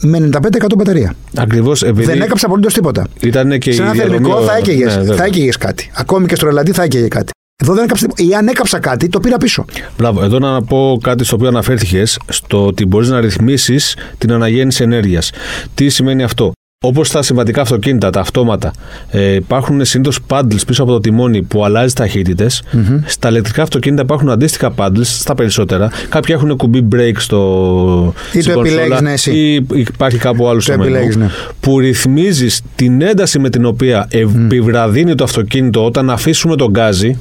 με 0.00 0.18
95% 0.18 0.74
μπαταρία. 0.76 1.14
Ακριβώς 1.36 1.82
επειδή 1.82 2.04
Δεν 2.12 2.20
έκαψα 2.20 2.46
απολύτως 2.46 2.72
τίποτα. 2.74 3.06
ήταν 3.20 3.58
και 3.58 3.72
Σε 3.72 3.82
η 3.82 3.84
ένα 3.84 3.92
διαδρομή 3.92 4.16
θερμικό 4.18 4.40
ο- 4.40 4.44
θα 4.46 4.56
έκαιγες 4.56 4.94
Ναι, 4.94 5.00
βέβαια. 5.00 5.16
θα 5.16 5.24
έκαιγες 5.24 5.56
κάτι. 5.56 5.90
Ακόμη 5.94 6.26
και 6.26 6.34
στο 6.34 6.46
ρελαντί 6.46 6.72
θα 6.72 6.82
έκαιγε 6.82 7.08
κάτι. 7.08 7.30
Εδώ 7.62 7.74
δεν 7.74 7.84
έκαψα 7.84 8.06
τίποτα. 8.06 8.22
Ή 8.22 8.34
αν 8.34 8.48
έκαψα 8.48 8.78
κάτι, 8.78 9.08
το 9.08 9.20
πήρα 9.20 9.36
πίσω. 9.36 9.64
Μπράβο. 9.98 10.22
Εδώ 10.24 10.38
να 10.38 10.62
πω 10.62 10.98
κάτι 11.02 11.24
στο 11.24 11.36
οποίο 11.36 11.48
αναφέρθηκες, 11.48 12.18
στο 12.28 12.66
ότι 12.66 12.86
μπορείς 12.86 13.08
να 13.08 13.20
ρυθμίσεις 13.20 13.96
την 14.18 14.32
αναγέννηση 14.32 14.82
ενέργειας. 14.82 15.30
Τι 15.74 15.88
σημαίνει 15.88 16.22
αυτό; 16.22 16.52
Όπως 16.84 17.08
στα 17.08 17.22
συμβατικά 17.22 17.60
αυτοκίνητα, 17.60 18.10
τα 18.10 18.20
αυτόματα, 18.20 18.72
ε, 19.10 19.34
υπάρχουν 19.34 19.84
συνήθως 19.84 20.22
πάντλς 20.22 20.64
πίσω 20.64 20.82
από 20.82 20.92
το 20.92 21.00
τιμόνι 21.00 21.42
που 21.42 21.64
αλλάζει 21.64 21.92
ταχύτητες. 21.94 22.62
Στα 23.06 23.28
ηλεκτρικά 23.28 23.62
αυτοκίνητα 23.62 24.02
υπάρχουν 24.02 24.30
αντίστοιχα 24.30 24.70
πάντλς, 24.70 25.20
στα 25.20 25.34
περισσότερα. 25.34 25.90
Κάποια 26.08 26.34
έχουν 26.34 26.56
κουμπί 26.56 26.88
brake 26.94 27.16
στο. 27.16 28.14
Ή 28.32 28.40
στην 28.40 28.52
το 28.52 28.58
κονσόλα, 28.58 28.80
επιλέγεις, 28.80 29.00
ναι, 29.02 29.12
εσύ. 29.12 29.30
Ή 29.30 29.66
υπάρχει 29.74 30.18
κάπου 30.18 30.48
άλλο 30.48 30.56
Το 30.56 30.62
στο 30.62 30.72
μενού, 30.72 30.84
επιλέγεις, 30.84 31.16
ναι. 31.16 31.28
Που 31.60 31.78
ρυθμίζεις 31.78 32.62
την 32.74 33.02
ένταση 33.02 33.38
με 33.38 33.50
την 33.50 33.64
οποία 33.64 34.08
επιβραδύνει 34.10 35.14
το 35.14 35.24
αυτοκίνητο 35.24 35.84
όταν 35.84 36.10
αφήσουμε 36.10 36.56
τον 36.56 36.70
γκάζι. 36.70 37.18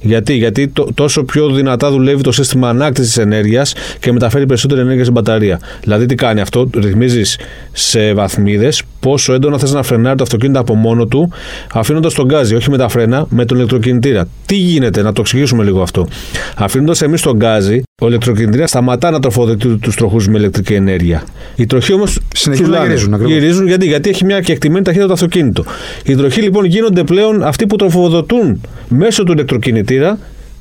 Γιατί, 0.00 0.32
Γιατί 0.34 0.68
το- 0.68 0.88
τόσο 0.94 1.24
πιο 1.24 1.50
δυνατά 1.50 1.90
δουλεύει 1.90 2.22
το 2.22 2.32
σύστημα 2.32 2.68
ανάκτησης 2.68 3.16
ενέργειας 3.16 3.74
και 4.00 4.12
μεταφέρει 4.12 4.46
περισσότερη 4.46 4.80
ενέργεια 4.80 5.02
στην 5.02 5.14
μπαταρία. 5.14 5.60
Δηλαδή, 5.82 6.06
τι 6.06 6.14
κάνει 6.14 6.40
αυτό, 6.40 6.70
ρυθμίζεις 6.74 7.38
σε 7.72 8.12
βαθμίδες 8.14 8.82
πόσο 9.00 9.32
έντονα 9.32 9.58
θες 9.58 9.72
να 9.72 9.82
φρενάρει 9.82 10.16
το 10.16 10.22
αυτοκίνητο 10.22 10.60
από 10.60 10.74
μόνο 10.74 11.06
του, 11.06 11.32
αφήνοντας 11.72 12.14
τον 12.14 12.26
γκάζι, 12.26 12.54
όχι 12.54 12.70
με 12.70 12.76
τα 12.76 12.88
φρένα, 12.88 13.26
με 13.30 13.44
τον 13.44 13.56
ηλεκτροκινητήρα. 13.56 14.28
Τι 14.46 14.54
γίνεται, 14.56 15.02
να 15.02 15.12
το 15.12 15.20
εξηγήσουμε 15.20 15.64
λίγο 15.64 15.82
αυτό. 15.82 16.08
Αφήνοντας 16.56 17.02
εμείς 17.02 17.22
τον 17.22 17.36
γκάζι, 17.36 17.82
ο 18.02 18.06
ηλεκτροκινητήρα 18.06 18.66
σταματά 18.66 19.10
να 19.10 19.20
τροφοδοτεί 19.20 19.68
του 19.76 19.90
τροχούς 19.96 20.28
με 20.28 20.38
ηλεκτρική 20.38 20.74
ενέργεια. 20.74 21.22
Οι 21.56 21.66
τροχοί 21.66 21.92
όμως 21.92 22.18
Συνεχίζουν 22.34 22.70
να 22.72 22.82
γυρίζουν, 22.84 23.14
ακριβώς. 23.14 23.36
Γυρίζουν 23.38 23.66
γιατί, 23.66 23.86
γιατί 23.86 24.10
έχει 24.10 24.24
μια 24.24 24.40
κεκτημένη 24.40 24.84
ταχύτητα 24.84 25.06
το 25.08 25.12
αυτοκίνητο. 25.12 25.64
Οι 26.04 26.14
τροχοί 26.14 26.40
λοιπόν 26.40 26.64
γίνονται 26.64 27.04
πλέον 27.04 27.42
αυτοί 27.42 27.66
που 27.66 27.76
τροφοδοτούν 27.76 28.60
μέσω 28.88 29.24
του 29.24 29.32
ηλεκτροκινητήρα 29.32 29.77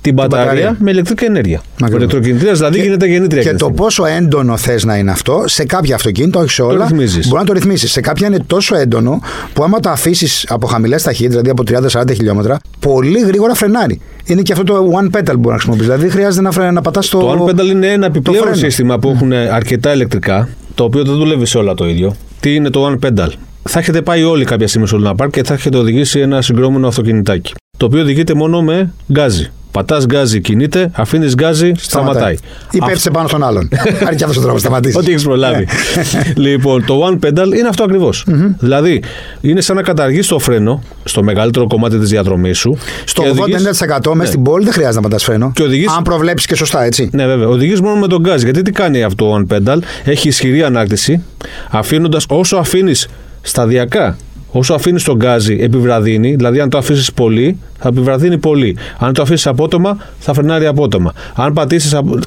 την 0.02 0.14
μπαταρία, 0.16 0.46
μπαταρία. 0.46 0.76
με 0.80 0.92
ηλεκτρική 0.92 1.26
ενέργεια. 1.26 1.62
Ακριβώς. 1.74 1.94
Ο 1.94 1.98
ηλεκτροκινητήρας 1.98 2.58
δηλαδή 2.58 2.78
Και- 2.78 2.84
γίνεται 2.84 3.06
γεννήτρια. 3.06 3.42
Και 3.42 3.48
εκείνη 3.48 3.60
το 3.62 3.66
τη 3.68 3.72
στιγμή. 3.74 3.88
πόσο 3.90 4.06
έντονο 4.06 4.58
θες 4.58 4.84
να 4.86 4.98
είναι 4.98 5.12
αυτό, 5.12 5.44
σε 5.46 5.66
κάποια 5.66 5.96
αυτοκίνητα, 5.96 6.40
όχι 6.40 6.50
σε 6.50 6.62
όλα, 6.62 6.86
ρυθμίζεις. 6.90 7.28
μπορεί 7.28 7.40
να 7.42 7.46
το 7.48 7.54
ρυθμίσει. 7.54 7.88
Σε 7.88 8.02
κάποια 8.02 8.28
είναι 8.28 8.40
τόσο 8.48 8.76
έντονο 8.76 9.22
που 9.54 9.64
άμα 9.64 9.80
το 9.80 9.90
αφήσεις 9.90 10.46
από 10.50 10.68
χαμηλές 10.68 11.04
ταχύτητες, 11.04 11.42
δηλαδή 11.42 11.50
από 11.50 11.64
30-40 11.64 12.14
χιλιόμετρα, 12.14 12.60
πολύ 12.80 13.20
γρήγορα 13.20 13.54
φρενάρει. 13.54 14.02
Είναι 14.26 14.42
και 14.42 14.52
αυτό 14.52 14.64
το 14.64 14.90
one 15.02 15.18
pedal 15.18 15.24
που 15.32 15.38
μπορεί 15.38 15.48
να 15.48 15.54
χρησιμοποιήσει. 15.54 15.86
Δηλαδή 15.90 16.10
χρειάζεται 16.10 16.44
να, 16.44 16.52
φρε, 16.52 16.72
να 16.72 16.82
πατάς 16.82 17.10
το. 17.10 17.20
Το 17.20 17.46
One 17.46 17.50
Pedal 17.52 17.66
είναι 17.66 17.88
ένα 17.88 18.06
επιπλέον 18.06 18.42
φρένο. 18.42 18.56
σύστημα 18.56 19.00
που 19.00 19.10
έχουν 19.10 19.32
αρκετά 19.34 19.94
ηλεκτρικά, 19.94 20.50
το 20.76 20.84
οποίο 20.84 21.04
δεν 21.04 21.16
δουλεύει 21.16 21.46
σε 21.46 21.58
όλα 21.58 21.74
το 21.74 21.88
ίδιο. 21.88 22.16
Τι 22.40 22.56
είναι 22.56 22.70
το 22.70 22.98
One 23.02 23.06
Pedal; 23.08 23.30
Θα 23.68 23.80
έχετε 23.80 24.02
πάει 24.02 24.24
όλοι 24.24 24.46
κάποια 24.46 24.68
στιγμή 24.68 24.88
στο 24.88 25.00
Luna 25.04 25.24
Park 25.24 25.30
και 25.32 25.44
θα 25.44 25.54
έχετε 25.54 25.78
οδηγήσει 25.78 26.20
ένα 26.20 26.42
συγκρουόμενο 26.42 26.88
αυτοκινητάκι. 26.88 27.54
Το 27.78 27.86
οποίο 27.86 28.02
οδηγείται 28.02 28.34
μόνο 28.34 28.62
με 28.62 28.94
γκάζι. 29.12 29.52
Πατάς 29.72 30.06
γκάζι, 30.06 30.42
κινείται, 30.42 30.92
αφήνεις 30.94 31.34
γκάζι, 31.34 31.72
σταματάει. 31.78 32.36
Ή 32.72 32.80
πέφτει 32.86 33.12
πάνω 33.12 33.28
στον 33.28 33.44
άλλον. 33.44 33.70
Αρκεί 34.08 34.24
αυτός 34.24 34.38
ο 34.38 34.42
τρόπος, 34.42 34.62
σταματήσεις. 34.62 34.98
Ό,τι 34.98 35.10
έχεις 35.10 35.24
προλάβει. 35.24 35.68
λοιπόν, 36.36 36.86
το 36.86 37.08
one 37.08 37.26
pedal 37.26 37.54
είναι 37.58 37.68
αυτό 37.68 37.84
ακριβώς. 37.84 38.26
Δηλαδή, 38.60 39.04
είναι 39.42 39.62
σαν 39.62 39.76
να 39.76 39.82
καταργείς 39.82 40.28
το 40.28 40.40
φρένο 40.40 40.84
στο 41.04 41.24
μεγαλύτερο 41.24 41.68
κομμάτι 41.68 41.98
της 41.98 42.10
διαδρομής 42.10 42.58
σου. 42.58 42.78
Στο 43.06 43.24
80% 43.24 44.14
μέσα 44.14 44.32
στην 44.32 44.44
πόλη 44.44 44.64
δεν 44.64 44.74
χρειάζεται 44.74 44.96
να 44.96 45.02
πατάς 45.02 45.24
φρένο. 45.24 45.52
Και 45.56 45.64
οδηγείς... 45.64 45.92
Αν 45.92 46.04
προβλέψεις 46.04 46.48
και 46.48 46.56
σωστά, 46.56 46.84
έτσι. 46.84 47.10
Ναι, 47.14 47.26
βέβαια. 47.26 47.48
Οδηγείς 47.48 47.82
μόνο 47.82 48.00
με 48.00 48.08
τον 48.08 48.22
γκάζι. 48.22 48.44
Γιατί 48.44 48.62
τι 48.62 48.72
κάνει 48.72 49.04
αυτό 49.04 49.26
το 49.26 49.46
one 49.50 49.56
pedal, 49.56 49.78
έχει 50.04 50.28
ισχυρή 50.28 50.64
ανάκτηση, 50.64 51.24
αφήνοντας 51.70 52.26
όσο 52.28 52.58
αφήνεις 52.58 53.08
σταδιακά 53.42 54.18
Όσο 54.52 54.74
αφήνεις 54.74 55.04
τον 55.04 55.16
γκάζι, 55.16 55.58
επιβραδύνει. 55.62 56.36
Δηλαδή, 56.36 56.60
αν 56.60 56.70
το 56.70 56.78
αφήσεις 56.78 57.14
πολύ, 57.14 57.58
θα 57.80 57.88
επιβραδύνει 57.88 58.38
πολύ. 58.38 58.78
Αν 59.00 59.14
το 59.14 59.22
αφήσεις 59.22 59.48
απότομα, 59.48 59.98
θα 60.20 60.34
φρενάρει 60.34 60.66
απότομα. 60.66 61.14
Αν 61.36 61.54
πατήσεις. 61.54 61.94
Απο... 61.94 62.20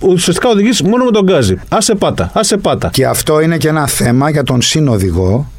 ουσιαστικά 0.00 0.48
οδηγείς 0.48 0.82
μόνο 0.82 1.04
με 1.04 1.10
τον 1.10 1.24
γκάζι. 1.24 1.56
Άσε 1.68 1.94
πάτα, 1.94 2.30
άσε 2.34 2.56
πάτα. 2.56 2.90
Και 2.92 3.06
αυτό 3.06 3.40
είναι 3.40 3.56
και 3.56 3.68
ένα 3.68 3.86
θέμα 3.86 4.30
για 4.30 4.42
τον 4.42 4.62
συνοδηγό 4.62 5.50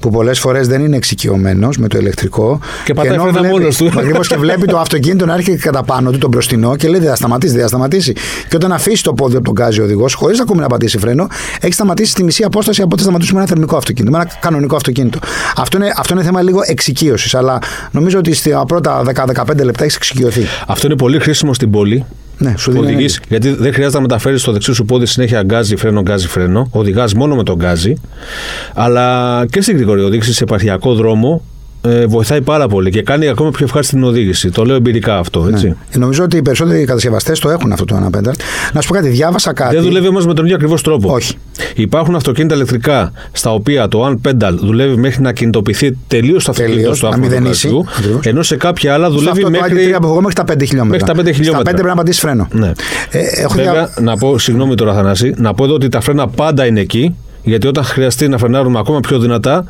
που 0.00 0.10
πολλές 0.10 0.38
φορές 0.38 0.68
δεν 0.68 0.84
είναι 0.84 0.96
εξοικειωμένος 0.96 1.78
με 1.78 1.88
το 1.88 1.98
ηλεκτρικό. 1.98 2.58
Και 2.84 2.94
πατάει 2.94 3.18
φρένα 3.18 3.42
μόνος 3.42 3.76
του. 3.76 3.90
Ακριβώς 3.96 4.28
και 4.28 4.36
βλέπει 4.36 4.66
το 4.66 4.78
αυτοκίνητο 4.78 5.26
να 5.26 5.34
έρχεται 5.34 5.56
κατά 5.56 5.82
πάνω 5.82 6.10
του, 6.10 6.18
τον 6.18 6.30
μπροστινό 6.30 6.76
και 6.76 6.88
λέει: 6.88 7.00
Δεν 7.00 7.08
θα 7.08 7.16
σταματήσει, 7.16 7.52
δεν 7.52 7.62
θα 7.62 7.68
σταματήσει. 7.68 8.12
Και 8.48 8.56
όταν 8.56 8.72
αφήσει 8.72 9.02
το 9.02 9.12
πόδι 9.12 9.36
από 9.36 9.44
τον 9.44 9.54
γκάζι 9.54 9.80
ο 9.80 9.84
οδηγός, 9.84 10.14
χωρίς 10.14 10.40
ακόμη 10.40 10.60
να 10.60 10.66
πατήσει 10.66 10.98
φρένο, 10.98 11.28
έχει 11.60 11.72
σταματήσει 11.72 12.10
στη 12.10 12.24
μισή 12.24 12.42
απόσταση 12.42 12.82
από 12.82 12.90
ό,τι 12.92 13.02
σταματήσουμε 13.02 13.38
με 13.38 13.44
ένα 13.44 13.52
θερμικό 13.52 13.76
αυτοκίνητο, 13.76 14.16
με 14.16 14.22
ένα 14.22 14.30
κανονικό 14.40 14.76
αυτοκίνητο. 14.76 15.18
Αυτό 15.56 15.76
είναι, 15.76 15.92
αυτό 15.96 16.14
είναι 16.14 16.22
θέμα 16.22 16.42
λίγο 16.42 16.60
εξοικείωσης. 16.64 17.34
Αλλά 17.34 17.58
νομίζω 17.90 18.18
ότι 18.18 18.34
στα 18.34 18.64
πρώτα 18.66 19.02
10-15 19.04 19.64
λεπτά 19.64 19.84
έχεις 19.84 19.96
εξοικειωθεί. 19.96 20.42
Αυτό 20.66 20.86
είναι 20.86 20.96
πολύ 20.96 21.18
χρήσιμο 21.18 21.54
στην 21.54 21.70
πόλη 21.70 22.04
ναι, 22.40 22.54
σου 22.56 22.72
οδηγείς, 22.76 23.20
γιατί 23.28 23.48
δεν 23.48 23.72
χρειάζεται 23.72 23.96
να 23.96 24.02
μεταφέρεις 24.02 24.42
το 24.42 24.52
δεξί 24.52 24.72
σου 24.72 24.84
πόδι 24.84 25.06
συνέχεια 25.06 25.42
γκάζι, 25.42 25.76
φρένο, 25.76 26.00
γκάζι, 26.00 26.26
φρένο. 26.26 26.68
Οδηγάς 26.70 27.14
μόνο 27.14 27.34
με 27.36 27.42
τον 27.42 27.56
γκάζι. 27.56 27.94
Αλλά 28.74 29.46
και 29.50 29.60
στην 29.60 29.76
γρήγορη 29.76 30.02
οδήγηση 30.02 30.32
σε 30.32 30.44
επαρχιακό 30.44 30.94
δρόμο 30.94 31.42
ε, 31.82 32.06
βοηθάει 32.06 32.40
πάρα 32.40 32.68
πολύ 32.68 32.90
και 32.90 33.02
κάνει 33.02 33.28
ακόμα 33.28 33.50
πιο 33.50 33.64
ευχάριστη 33.64 33.94
την 33.94 34.04
οδήγηση. 34.04 34.50
Το 34.50 34.64
λέω 34.64 34.76
εμπειρικά 34.76 35.18
αυτό. 35.18 35.46
Έτσι. 35.52 35.66
Ναι. 35.66 35.74
Νομίζω 35.94 36.24
ότι 36.24 36.36
οι 36.36 36.42
περισσότεροι 36.42 36.84
κατασκευαστές 36.84 37.38
το 37.38 37.50
έχουν 37.50 37.72
αυτό 37.72 37.84
το 37.84 37.94
one 37.96 38.10
pedal. 38.10 38.32
Να 38.72 38.80
σου 38.80 38.88
πω 38.88 38.94
κάτι, 38.94 39.08
διάβασα 39.08 39.52
κάτι. 39.52 39.74
Δεν 39.74 39.84
δουλεύει 39.84 40.08
όμως 40.08 40.26
με 40.26 40.34
τον 40.34 40.44
ίδιο 40.44 40.56
ακριβώς 40.56 40.82
τρόπο. 40.82 41.12
Όχι. 41.12 41.34
Υπάρχουν 41.74 42.14
αυτοκίνητα 42.14 42.54
ηλεκτρικά 42.54 43.12
στα 43.32 43.52
οποία 43.52 43.88
το 43.88 44.06
one 44.06 44.28
pedal 44.28 44.52
δουλεύει 44.52 44.96
μέχρι 44.96 45.22
να 45.22 45.32
ακινητοποιηθεί 45.32 45.96
τελείως 46.06 46.44
το 46.44 46.50
αυτοκίνητο 46.50 46.94
στο 46.94 47.08
αυτοκίνητο. 47.08 47.84
Ενώ 48.22 48.42
σε 48.42 48.56
κάποια 48.56 48.94
άλλα 48.94 49.10
δουλεύει 49.10 49.28
αυτό 49.28 49.50
μέχρι. 49.50 49.90
Το 50.00 50.20
μέχρι 50.20 50.44
τα 50.44 50.44
5 50.52 50.62
χιλιόμετρα. 50.66 51.06
Μέχρι 51.06 51.24
τα 51.24 51.30
5 51.30 51.34
χιλιόμετρα. 51.34 51.60
Στα 51.60 51.70
5 51.70 51.72
πρέπει 51.72 51.88
να 51.88 51.94
πατήσεις 51.94 52.20
φρένο. 52.20 52.48
Ναι. 52.52 52.72
Ε, 53.10 53.18
έχω 53.42 53.54
Βέβαια, 53.54 53.72
δια... 53.72 53.90
να 54.00 54.16
πω, 54.16 54.38
συγγνώμη 54.38 54.74
τώρα, 54.74 54.94
Θανάση, 54.94 55.34
να 55.36 55.54
πω 55.54 55.64
εδώ 55.64 55.74
ότι 55.74 55.88
τα 55.88 56.00
φρένα 56.00 56.28
πάντα 56.28 56.66
είναι 56.66 56.80
εκεί. 56.80 57.16
Γιατί 57.42 57.66
όταν 57.66 57.84
χρειαστεί 57.84 58.28
να 58.28 58.38
φρενάρουμε 58.38 58.78
ακόμα 58.78 59.00
πιο 59.00 59.18
δυνατά, 59.18 59.64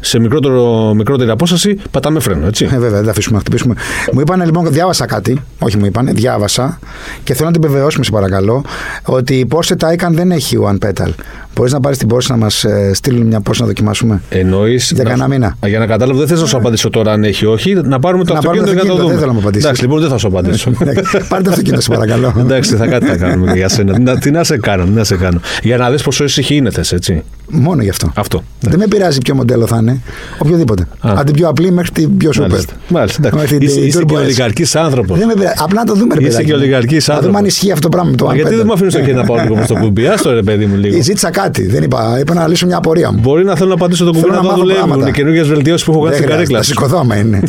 σε 0.00 0.18
μικρότερο, 0.18 0.94
μικρότερη 0.94 1.30
απόσταση 1.30 1.78
πατάμε 1.90 2.20
φρένο, 2.20 2.46
έτσι. 2.46 2.64
Ε, 2.64 2.68
βέβαια, 2.68 2.90
δεν 2.90 3.04
θα 3.04 3.10
αφήσουμε 3.10 3.34
να 3.34 3.40
χτυπήσουμε. 3.40 3.74
Μου 4.12 4.20
είπαν 4.20 4.44
λοιπόν, 4.44 4.72
διάβασα 4.72 5.06
κάτι, 5.06 5.42
όχι 5.58 5.76
μου 5.76 5.84
είπαν, 5.84 6.08
διάβασα 6.12 6.78
και 7.24 7.34
θέλω 7.34 7.46
να 7.46 7.52
την 7.52 7.64
επιβεβαιώσουμε, 7.64 8.04
σε 8.04 8.10
παρακαλώ, 8.10 8.64
ότι 9.04 9.34
η 9.34 9.48
Porsche 9.50 9.74
Taycan 9.80 10.10
δεν 10.10 10.30
έχει 10.30 10.58
one 10.62 10.78
pedal. 10.86 11.10
Μπορείς 11.56 11.72
να 11.72 11.80
πάρεις 11.80 11.98
την 11.98 12.08
Porsche 12.12 12.26
να 12.28 12.36
μας 12.36 12.64
ε, 12.64 12.90
στείλουν 12.94 13.26
μια 13.26 13.42
Porsche 13.48 13.56
να 13.58 13.66
δοκιμάσουμε; 13.66 14.22
Εννοείς. 14.28 14.92
Για 14.94 15.04
κανένα 15.04 15.28
μήνα. 15.28 15.56
Για 15.66 15.78
να 15.78 15.86
κατάλαβω, 15.86 16.18
δεν 16.18 16.28
θέλω 16.28 16.40
να 16.40 16.46
σου 16.46 16.56
απαντήσω 16.56 16.90
τώρα 16.90 17.12
αν 17.12 17.24
έχει 17.24 17.46
όχι. 17.46 17.74
Να 17.74 17.98
πάρουμε 17.98 18.24
το 18.24 18.32
να 18.32 18.38
αυτοκίνητο 18.38 18.72
για 18.72 18.82
να 18.82 18.88
το 18.88 18.96
δούμε. 18.96 19.08
Δεν 19.08 19.16
θέλω 19.16 19.26
να 19.26 19.32
μου 19.32 19.38
απαντήσεις. 19.38 19.64
Εντάξει, 19.64 19.82
λοιπόν, 19.82 20.00
δεν 20.00 20.08
θα 20.08 20.18
σου 20.18 20.26
απαντήσω. 20.26 20.70
Πάρε 21.28 21.42
το 21.42 21.50
αυτοκίνητο, 21.50 21.80
σε 21.80 21.90
παρακαλώ. 21.90 22.34
Εντάξει, 22.44 22.76
θα 22.76 22.86
κάτι 22.86 23.06
θα 23.06 23.16
κάνουμε 23.16 23.52
για 23.52 23.68
σένα. 23.68 24.18
Τι 24.18 24.30
να 24.30 24.44
σε 24.44 24.58
κάνω, 24.58 24.84
να 24.84 25.04
σε 25.04 25.16
κάνω. 25.16 25.40
Για 25.62 25.76
να 25.76 25.90
δεις 25.90 26.02
πόσο 26.02 26.24
ησυχή 26.24 26.56
είναι, 26.56 26.70
έτσι. 26.90 27.22
Μόνο 27.48 27.82
γι' 27.82 27.88
αυτό. 27.88 28.12
αυτό. 28.16 28.42
Δεν 28.60 28.78
με 28.78 28.86
πειράζει 28.86 29.18
ποιο 29.18 29.34
μοντέλο 29.34 29.66
θα 29.66 29.78
είναι. 29.80 30.00
Οποιοδήποτε. 30.38 30.86
Από 31.00 31.24
την 31.24 31.34
πιο 31.34 31.48
απλή 31.48 31.70
μέχρι 31.70 31.90
την 31.90 32.16
πιο 32.16 32.32
σούπερ. 32.32 32.60
Μάλιστα. 32.88 33.30
Είσαι 33.58 34.02
και 34.04 34.16
ολιγαρκής 34.16 34.76
άνθρωπος. 34.76 35.18
Δεν 35.18 35.26
με 35.26 35.34
πειράζει. 35.34 35.54
Απλά 35.58 35.80
να 35.80 35.86
το 35.86 35.94
δούμε. 35.94 36.14
Είσαι 36.18 36.42
και 36.42 36.52
ολιγαρκής 36.52 37.08
άνθρωπο. 37.08 37.20
Να 37.20 37.26
δούμε 37.26 37.38
αν 37.38 37.44
ισχύει 37.44 37.72
αυτό 37.72 37.88
το 37.88 37.96
πράγμα. 37.96 38.34
Γιατί 38.34 38.54
δεν 38.54 38.64
μου 38.66 38.72
αφήνεις 38.72 38.94
το 38.94 39.00
χέρι 39.00 39.14
να 39.14 39.24
πάω 39.24 39.36
λίγο 39.36 39.54
προς 39.54 39.66
το 39.66 39.74
κουμπί; 39.74 40.06
Α 40.06 40.14
το 40.22 40.32
ρε 40.32 40.42
παιδί 40.42 40.66
μου 40.66 40.76
λίγο. 40.76 41.02
Ζήτησα 41.02 41.30
κάτι. 41.46 41.66
Δεν 41.66 41.82
είπα. 41.82 42.18
Είπα 42.20 42.34
να 42.34 42.48
λύσω 42.48 42.66
μια 42.66 42.76
απορία 42.76 43.12
μου. 43.12 43.20
Μπορεί 43.20 43.44
να 43.44 43.56
θέλω 43.56 43.70
να 43.70 43.76
πατήσω 43.76 44.04
το 44.04 44.12
κουμπί 44.12 44.30
να 44.30 44.40
δω 44.40 44.54
δουλεύουν. 44.54 45.00
Είναι 45.00 45.10
καινούργιες 45.10 45.48
βελτιώσεις 45.48 45.86
που 45.86 45.92
έχω 45.92 46.00
κάνει 46.00 46.16
στην 46.16 46.28
καρέκλα. 46.28 46.56
Θα 46.56 46.64
σηκωθώ 46.64 46.98
άμα 46.98 47.16
είναι. 47.16 47.40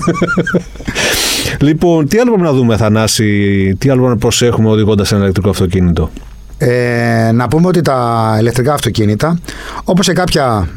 Λοιπόν, 1.59 2.07
τι 2.07 2.17
άλλο 2.17 2.31
πρέπει 2.31 2.47
να 2.47 2.53
δούμε, 2.53 2.77
Θανάση, 2.77 3.75
τι 3.79 3.89
άλλο 3.89 4.07
να 4.07 4.17
προσέχουμε 4.17 4.69
οδηγώντας 4.69 5.11
ένα 5.11 5.21
ηλεκτρικό 5.21 5.49
αυτοκίνητο; 5.49 6.09
Ε, 6.57 7.31
να 7.33 7.47
πούμε 7.47 7.67
ότι 7.67 7.81
τα 7.81 8.37
ηλεκτρικά 8.39 8.73
αυτοκίνητα, 8.73 9.39
όπως 9.83 10.05
σε 10.05 10.13
κάποια 10.13 10.67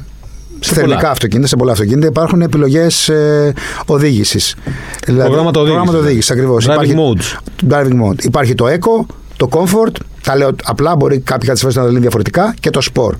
σε 0.61 0.75
θερμικά 0.75 1.11
αυτοκίνητα, 1.11 1.49
σε 1.49 1.57
πολλά 1.57 1.73
αυτοκίνητα 1.73 2.07
υπάρχουν 2.07 2.43
επιλογές 2.43 3.09
ε, 3.09 3.53
οδήγησης. 3.87 4.57
Δηλαδή, 5.05 5.25
προγράμματα 5.29 5.61
οδήγησης. 5.61 5.95
οδήγησης, 5.95 6.31
ακριβώς. 6.31 6.67
Driving 6.69 6.73
υπάρχει, 6.73 6.95
modes. 6.97 7.71
Driving 7.71 8.09
mode. 8.09 8.25
Υπάρχει 8.25 8.55
το 8.55 8.67
Eco, 8.69 9.07
το 9.41 9.49
Comfort, 9.51 9.93
τα 10.23 10.37
λέω 10.37 10.51
απλά, 10.65 10.97
μπορεί 10.97 11.19
κάποια 11.19 11.55
τη 11.55 11.61
φορέ 11.61 11.73
να 11.75 11.81
τα 11.81 11.87
λένε 11.87 12.01
διαφορετικά, 12.01 12.55
και 12.61 12.71
το 12.71 12.81
Sport. 12.93 13.17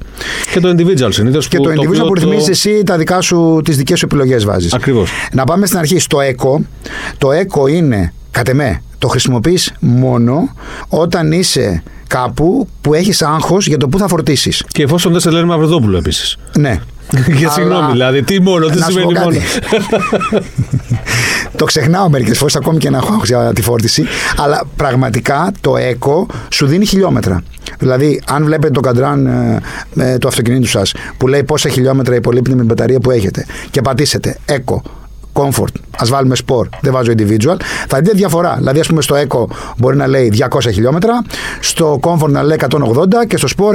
Και 0.53 0.61
το 0.61 0.69
Individual 0.69 1.09
συνήθω. 1.13 1.39
Και 1.39 1.59
το 1.59 1.71
Individual 1.71 1.99
που, 1.99 2.07
που 2.07 2.15
ρυθμίζεις 2.15 2.49
εσύ 2.49 2.83
τα 2.83 2.97
δικά 2.97 3.21
σου, 3.21 3.61
τις 3.65 3.77
δικές 3.77 3.99
σου 3.99 4.05
επιλογές 4.05 4.45
βάζεις. 4.45 4.73
Ακριβώς. 4.73 5.11
Να 5.33 5.45
πάμε 5.45 5.67
στην 5.67 5.79
αρχή 5.79 5.99
στο 5.99 6.19
Eco. 6.19 6.61
Το 7.19 7.29
Eco 7.29 7.71
είναι, 7.71 8.13
κατ' 8.31 8.49
εμέ, 8.49 8.83
το 8.99 9.09
χρησιμοποιείς 9.09 9.73
μόνο 9.81 10.55
όταν 10.89 11.33
είσαι 11.33 11.83
κάπου 12.07 12.69
που 12.81 12.95
έχεις 12.95 13.23
άγχος 13.23 13.67
για 13.67 13.77
το 13.77 13.89
που 13.89 13.99
θα 13.99 14.09
φορτίσεις. 14.09 14.65
Και 14.69 14.83
εφόσον 14.83 15.13
δεν 15.13 15.21
σε 15.21 15.31
λένε 15.31 15.45
Μαυροδόπουλο 15.45 15.97
επίσης. 15.97 16.37
Ναι. 16.59 16.81
Για 17.39 17.51
συγγνώμη, 17.51 17.93
δηλαδή, 17.93 18.23
τι 18.23 18.41
μόνο, 18.41 18.67
τι 18.67 18.83
σημαίνει 18.83 19.13
μόνο; 19.13 19.37
το 21.57 21.65
ξεχνάω 21.65 22.09
μερικές 22.09 22.39
φορές, 22.39 22.57
ακόμη 22.57 22.79
και 22.79 22.91
να 22.91 22.97
έχω 22.97 23.21
για 23.25 23.53
τη 23.55 23.63
φόρτιση. 23.63 24.05
Αλλά 24.37 24.63
πραγματικά 24.77 25.53
το 25.61 25.75
ECO 25.77 26.35
σου 26.49 26.67
δίνει 26.67 26.87
χιλιόμετρα. 26.87 27.43
Δηλαδή, 27.79 28.23
αν 28.27 28.45
βλέπετε 28.45 28.73
το 28.73 28.81
καντράν 28.81 29.27
ε, 29.27 29.61
ε, 29.97 30.19
του 30.19 30.29
αυτοκινήτου 30.29 30.69
σας 30.69 30.93
που 31.17 31.29
λέει 31.29 31.45
πόσα 31.45 31.69
χιλιόμετρα 31.69 32.15
υπολείπνει 32.15 32.55
με 32.55 32.59
την 32.59 32.69
μπαταρία 32.69 33.01
που 33.01 33.11
έχετε 33.11 33.47
και 33.71 33.81
πατήσετε 33.81 34.37
ECO 34.47 34.81
comfort, 35.41 35.73
ας 35.99 36.09
βάλουμε 36.09 36.37
sport, 36.47 36.69
δεν 36.81 36.93
βάζω 36.93 37.13
individual, 37.17 37.57
θα 37.89 37.99
δείτε 37.99 38.13
διαφορά. 38.15 38.55
Δηλαδή, 38.59 38.81
ας 38.81 38.87
πούμε, 38.87 39.03
στο 39.03 39.17
eco 39.17 39.45
μπορεί 39.79 39.97
να 39.97 40.07
λέει 40.07 40.33
200 40.51 40.71
χιλιόμετρα, 40.73 41.23
στο 41.61 42.01
comfort 42.03 42.29
να 42.29 42.43
λέει 42.43 42.57
180 42.69 43.27
και 43.29 43.37
στο 43.37 43.49
sport 43.57 43.75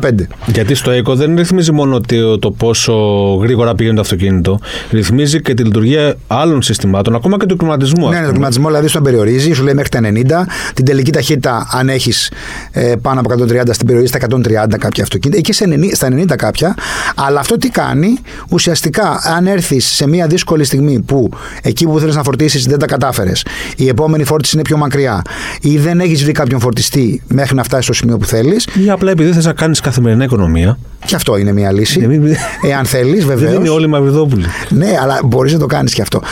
165. 0.00 0.10
Γιατί 0.46 0.74
στο 0.74 0.92
eco 0.92 1.14
δεν 1.14 1.36
ρυθμίζει 1.36 1.72
μόνο 1.72 2.00
το 2.40 2.50
πόσο 2.50 2.94
γρήγορα 3.42 3.74
πηγαίνει 3.74 3.94
το 3.94 4.00
αυτοκίνητο, 4.00 4.58
ρυθμίζει 4.90 5.40
και 5.40 5.54
τη 5.54 5.62
λειτουργία 5.62 6.14
άλλων 6.26 6.62
συστημάτων, 6.62 7.14
ακόμα 7.14 7.36
και 7.36 7.46
του 7.46 7.56
κλιματισμού. 7.56 8.08
Ναι, 8.08 8.18
ναι, 8.18 8.26
το 8.26 8.32
κλιματισμό 8.32 8.66
δηλαδή 8.66 8.88
στον 8.88 9.02
περιορίζει, 9.02 9.52
σου 9.52 9.62
λέει 9.62 9.74
μέχρι 9.74 9.88
τα 9.88 10.00
90, 10.02 10.46
την 10.74 10.84
τελική 10.84 11.10
ταχύτητα, 11.10 11.68
αν 11.72 11.88
έχεις 11.88 12.32
ε, 12.70 12.94
πάνω 13.02 13.20
από 13.20 13.34
130, 13.44 13.62
στην 13.70 13.86
περιορίζει 13.86 14.12
στα 14.16 14.26
130 14.66 14.78
κάποια 14.78 15.02
αυτοκίνητα, 15.02 15.38
εκεί 15.38 15.52
στα 15.94 16.08
90 16.08 16.36
κάποια. 16.36 16.74
Αλλά 17.14 17.40
αυτό 17.40 17.56
τι 17.56 17.68
κάνει, 17.68 18.18
ουσιαστικά, 18.48 19.20
αν 19.36 19.46
έρθεις 19.46 19.86
σε 19.86 20.06
μια 20.06 20.26
δύσκολη 20.26 20.44
δύσκολη 20.46 20.64
στιγμή 20.66 21.00
που 21.00 21.28
εκεί 21.62 21.84
που 21.86 21.98
θέλεις 21.98 22.14
να 22.14 22.22
φορτίσεις 22.22 22.64
δεν 22.64 22.78
τα 22.78 22.86
κατάφερες, 22.86 23.44
η 23.76 23.88
επόμενη 23.88 24.24
φόρτιση 24.24 24.54
είναι 24.54 24.64
πιο 24.64 24.76
μακριά 24.76 25.22
ή 25.60 25.78
δεν 25.78 26.00
έχεις 26.00 26.22
βρει 26.22 26.32
κάποιον 26.32 26.60
φορτιστή 26.60 27.22
μέχρι 27.28 27.54
να 27.54 27.62
φτάσει 27.62 27.82
στο 27.82 27.92
σημείο 27.92 28.16
που 28.16 28.26
θέλεις. 28.26 28.68
Ή 28.84 28.90
απλά 28.90 29.10
επειδή 29.10 29.32
θες 29.32 29.44
να 29.44 29.52
κάνεις 29.52 29.80
καθημερινή 29.80 30.24
οικονομία. 30.24 30.78
Και 31.06 31.14
αυτό 31.14 31.36
είναι 31.36 31.52
μια 31.52 31.72
λύση. 31.72 32.20
Εάν 32.62 32.84
θέλεις, 32.84 33.24
βεβαίως. 33.32 33.50
Δεν 33.52 33.60
είναι 33.60 33.68
όλοι 33.68 33.86
μαυριδόπουλοι. 33.86 34.44
Ναι, 34.68 34.96
αλλά 35.02 35.20
μπορείς 35.24 35.52
να 35.52 35.58
το 35.58 35.66
κάνεις 35.66 35.94
και 35.94 36.02
αυτό. 36.02 36.22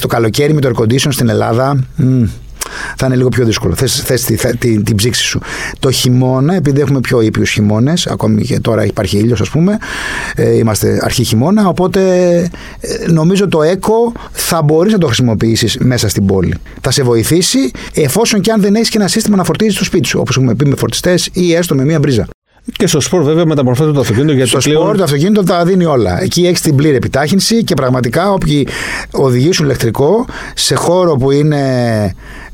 Το 0.00 0.06
καλοκαίρι 0.06 0.54
με 0.54 0.60
το 0.60 0.70
air 0.74 0.82
condition 0.82 1.08
στην 1.08 1.28
Ελλάδα 1.28 1.78
θα 2.96 3.06
είναι 3.06 3.16
λίγο 3.16 3.28
πιο 3.28 3.44
δύσκολο. 3.44 3.74
Θες, 3.74 4.02
θες 4.02 4.22
τη, 4.24 4.56
τη, 4.58 4.82
την 4.82 4.96
ψήξη 4.96 5.22
σου. 5.22 5.40
Το 5.78 5.90
χειμώνα, 5.90 6.54
επειδή 6.54 6.80
έχουμε 6.80 7.00
πιο 7.00 7.20
ήπιους 7.20 7.50
χειμώνες, 7.50 8.06
ακόμη 8.06 8.42
και 8.42 8.60
τώρα 8.60 8.84
υπάρχει 8.84 9.18
ήλιος, 9.18 9.40
ας 9.40 9.48
πούμε, 9.48 9.78
ε, 10.36 10.56
είμαστε 10.56 11.00
αρχή 11.02 11.24
χειμώνα, 11.24 11.68
οπότε 11.68 12.00
ε, 12.80 13.10
νομίζω 13.10 13.48
το 13.48 13.62
ΕΚΟ 13.62 14.12
θα 14.32 14.62
μπορείς 14.62 14.92
να 14.92 14.98
το 14.98 15.06
χρησιμοποιήσεις 15.06 15.76
μέσα 15.78 16.08
στην 16.08 16.26
πόλη. 16.26 16.54
Θα 16.80 16.90
σε 16.90 17.02
βοηθήσει 17.02 17.70
εφόσον 17.94 18.40
και 18.40 18.50
αν 18.50 18.60
δεν 18.60 18.74
έχεις 18.74 18.88
και 18.88 18.98
ένα 18.98 19.08
σύστημα 19.08 19.36
να 19.36 19.44
φορτίζεις 19.44 19.78
το 19.78 19.84
σπίτι 19.84 20.06
σου, 20.08 20.18
όπως 20.20 20.36
έχουμε 20.36 20.54
πει 20.54 20.66
με 20.66 20.76
φορτιστές 20.76 21.28
ή 21.32 21.54
έστω 21.54 21.74
με 21.74 21.84
μία 21.84 21.98
μπρίζα. 21.98 22.26
Και 22.72 22.86
στο 22.86 23.00
σπορ, 23.00 23.22
βέβαια, 23.22 23.46
μεταμορφώνεται 23.46 23.94
το 23.94 24.00
αυτοκίνητο. 24.00 24.32
Γιατί 24.32 24.48
στο 24.48 24.58
πλέον... 24.58 24.82
σπορ, 24.82 24.96
το 24.96 25.02
αυτοκίνητο 25.02 25.42
τα 25.42 25.64
δίνει 25.64 25.84
όλα. 25.84 26.22
Εκεί 26.22 26.46
έχεις 26.46 26.60
την 26.60 26.76
πλήρη 26.76 26.96
επιτάχυνση 26.96 27.64
και 27.64 27.74
πραγματικά 27.74 28.32
όποιοι 28.32 28.68
οδηγήσουν 29.10 29.64
ηλεκτρικό 29.64 30.26
σε 30.54 30.74
χώρο 30.74 31.16
που 31.16 31.30
είναι 31.30 31.60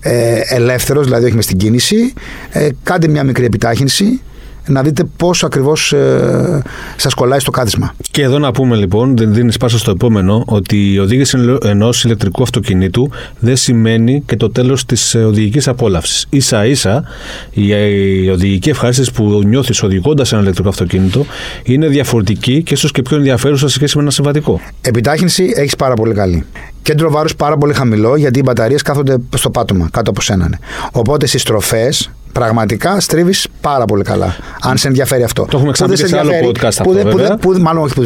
ε, 0.01 0.41
ελεύθερος, 0.45 1.05
δηλαδή 1.05 1.25
όχι 1.25 1.35
μες 1.35 1.45
στην 1.45 1.59
κίνηση, 1.59 2.13
ε, 2.51 2.69
κάντε 2.83 3.09
μια 3.09 3.25
μικρή 3.25 3.45
επιτάχυνση 3.45 4.21
να 4.69 4.83
δείτε 4.83 5.05
πόσο 5.17 5.47
ακριβώς 5.47 5.93
ε, 5.93 6.63
σας 6.97 7.15
κολλάει 7.15 7.39
στο 7.39 7.51
κάθισμα. 7.51 7.95
Και 8.11 8.23
εδώ 8.23 8.39
να 8.39 8.53
πούμε 8.53 8.77
λοιπόν, 8.77 9.17
δεν 9.17 9.35
δίνεις 9.35 9.57
πάσα 9.57 9.79
στο 9.79 9.91
επόμενο, 9.91 10.43
ότι 10.47 10.93
η 10.93 10.99
οδήγηση 10.99 11.39
ενός 11.63 12.05
ηλεκτρικού 12.05 12.43
αυτοκινήτου 12.43 13.11
δεν 13.39 13.57
σημαίνει 13.57 14.23
και 14.27 14.37
το 14.37 14.51
τέλος 14.51 14.85
της 14.85 15.15
οδηγικής 15.15 15.69
απόλαυσης. 15.69 16.27
σα 16.37 16.67
ίσα 16.67 17.05
η, 17.51 17.67
η 18.25 18.31
οδηγική 18.31 18.71
ευχαρίστηση 18.71 19.13
που 19.13 19.43
νιώθεις 19.45 19.83
οδηγώντας 19.83 20.33
ένα 20.33 20.41
ηλεκτρικό 20.43 20.69
αυτοκίνητο 20.69 21.27
είναι 21.63 21.87
διαφορετική 21.87 22.63
και 22.63 22.75
ίσως 22.75 22.93
και 22.93 23.03
πιο 23.03 23.17
ενδιαφέρουσα 23.17 23.69
σε 23.69 23.75
σχέση 23.75 23.97
με 23.97 24.03
ένα 24.03 24.11
συμβατικό. 24.11 24.61
Επιτάχυνση 24.81 25.53
έχεις 25.55 25.77
πάρα 25.77 25.95
πολύ 25.95 26.15
καλή. 26.15 26.45
Κέντρο 26.83 27.11
βάρους 27.11 27.37
πάρα 27.37 27.57
πολύ 27.57 27.75
χαμηλό 27.75 28.17
γιατί 28.17 28.39
οι 28.39 28.43
μπαταρίες 28.45 28.83
κάθονται 28.83 29.17
στο 29.37 29.51
πάτωμα 29.51 29.89
κάτω 29.93 30.11
από 30.11 30.21
σένα. 30.21 30.59
Οπότε 30.93 31.27
στις 31.27 31.43
στροφές 31.43 32.11
πραγματικά 32.33 33.01
στρίβεις 33.01 33.47
πάρα 33.61 33.85
πολύ 33.85 34.03
καλά. 34.03 34.37
Αν 34.63 34.77
σε 34.77 34.89
ενδιαφέρει 34.89 35.23
αυτό. 35.23 35.47
Το 35.51 35.57
έχουμε 35.57 35.73
ξαναπεί 35.73 35.97
σε 35.97 36.19
άλλο 36.19 36.31
podcast 36.45 36.65
αυτό. 36.65 36.83
Που, 36.83 36.93
βέβαια. 36.93 37.37
Που, 37.37 37.53
που, 37.53 37.61
μάλλον 37.61 37.83
όχι 37.83 37.95
που, 37.95 38.03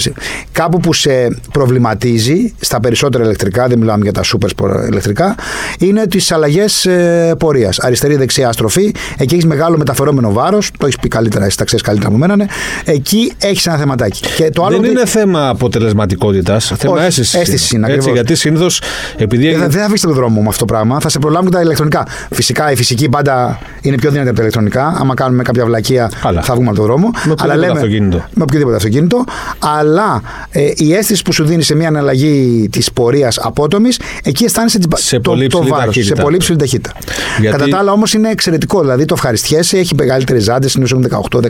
κάπου 0.52 0.78
που 0.78 0.92
σε 0.92 1.38
προβληματίζει 1.52 2.54
στα 2.60 2.80
περισσότερα 2.80 3.24
ηλεκτρικά, 3.24 3.66
δεν 3.66 3.78
μιλάμε 3.78 4.02
για 4.02 4.12
τα 4.12 4.22
super 4.24 4.88
ηλεκτρικά, 4.88 5.34
είναι 5.78 6.06
τις 6.06 6.32
αλλαγές 6.32 6.86
ε, 6.86 7.34
πορείας. 7.38 7.78
Αριστερή-δεξιά 7.78 8.52
στροφή, 8.52 8.94
εκεί 9.18 9.34
έχεις 9.34 9.46
μεγάλο 9.46 9.78
μεταφερόμενο 9.78 10.32
βάρος, 10.32 10.70
το 10.78 10.86
έχεις 10.86 10.98
πει 10.98 11.08
καλύτερα, 11.08 11.44
εσύ 11.44 11.56
τα 11.56 11.64
ξέρεις 11.64 11.84
καλύτερα 11.84 12.08
από 12.08 12.18
μένα. 12.18 12.36
Ναι. 12.36 12.46
Εκεί 12.84 13.32
έχεις 13.38 13.66
ένα 13.66 13.76
θεματάκι. 13.76 14.20
Και 14.36 14.50
το 14.50 14.64
άλλο 14.64 14.80
δεν 14.80 14.90
είναι 14.90 15.06
θέμα 15.06 15.48
αποτελεσματικότητας, 15.48 16.72
θέμα 16.76 17.02
αίσθησης. 17.02 17.34
Αίσθησης 17.34 17.70
είναι 17.70 17.92
Έτσι, 17.92 18.10
γιατί 18.10 18.34
συνήθως. 18.34 18.80
Επειδή... 19.16 19.48
Ε, 19.48 19.58
δεν 19.58 19.70
θα 19.70 19.84
αφήσει 19.84 20.04
τον 20.04 20.14
δρόμο 20.14 20.40
με 20.40 20.48
αυτό 20.48 20.64
το 20.64 20.72
πράγμα, 20.72 21.00
θα 21.00 21.08
σε 21.08 21.18
προλάβουν 21.18 21.50
τα 21.50 21.60
ηλεκτρονικά. 21.60 22.06
Φυσικά 22.30 22.72
η 22.72 22.76
φυσική 22.76 23.08
πάντα 23.08 23.58
είναι 23.80 23.96
πιο 23.96 24.10
δυνατή 24.12 24.28
από 24.28 24.36
τα 24.36 24.42
ηλεκτρονικά. 24.42 24.96
Άμα 25.00 25.14
κάνουμε 25.14 25.42
κάποια 25.42 25.64
βλακεία, 25.64 26.10
Άλλα. 26.22 26.42
θα 26.42 26.54
βγούμε 26.54 26.68
από 26.68 26.76
τον 26.76 26.86
δρόμο. 26.86 27.10
Με 27.24 27.34
αλλά 27.38 27.56
λέμε, 27.56 27.72
αυτοκίνητο. 27.72 28.24
Με 28.34 28.42
οποιοδήποτε 28.42 28.76
αυτοκίνητο. 28.76 29.24
Αλλά 29.58 30.22
ε, 30.50 30.70
η 30.76 30.94
αίσθηση 30.94 31.22
που 31.22 31.32
σου 31.32 31.44
δίνει 31.44 31.62
σε 31.62 31.74
μια 31.74 31.88
αναλλαγή 31.88 32.68
της 32.70 32.92
πορείας 32.92 33.38
απότομης, 33.38 34.00
εκεί 34.22 34.44
αισθάνεσαι 34.44 34.78
σε 34.94 35.20
το, 35.20 35.30
πολύ 35.30 35.46
το 35.46 35.66
βάρος. 35.66 35.96
Σε 36.00 36.14
πολύ 36.14 36.36
ψηλή 36.36 36.58
ταχύτητα. 36.58 36.92
Γιατί... 37.40 37.56
Κατά 37.56 37.70
τα 37.70 37.78
άλλα 37.78 37.92
όμως 37.92 38.14
είναι 38.14 38.30
εξαιρετικό. 38.30 38.80
Δηλαδή 38.80 39.04
το 39.04 39.14
ευχαριστιέσαι, 39.14 39.78
έχει 39.78 39.94
μεγαλύτερε 39.94 40.38
ζάντε, 40.38 40.68
συνήθως 40.68 41.04
έχουν 41.04 41.28
18, 41.30 41.38
19 41.38 41.42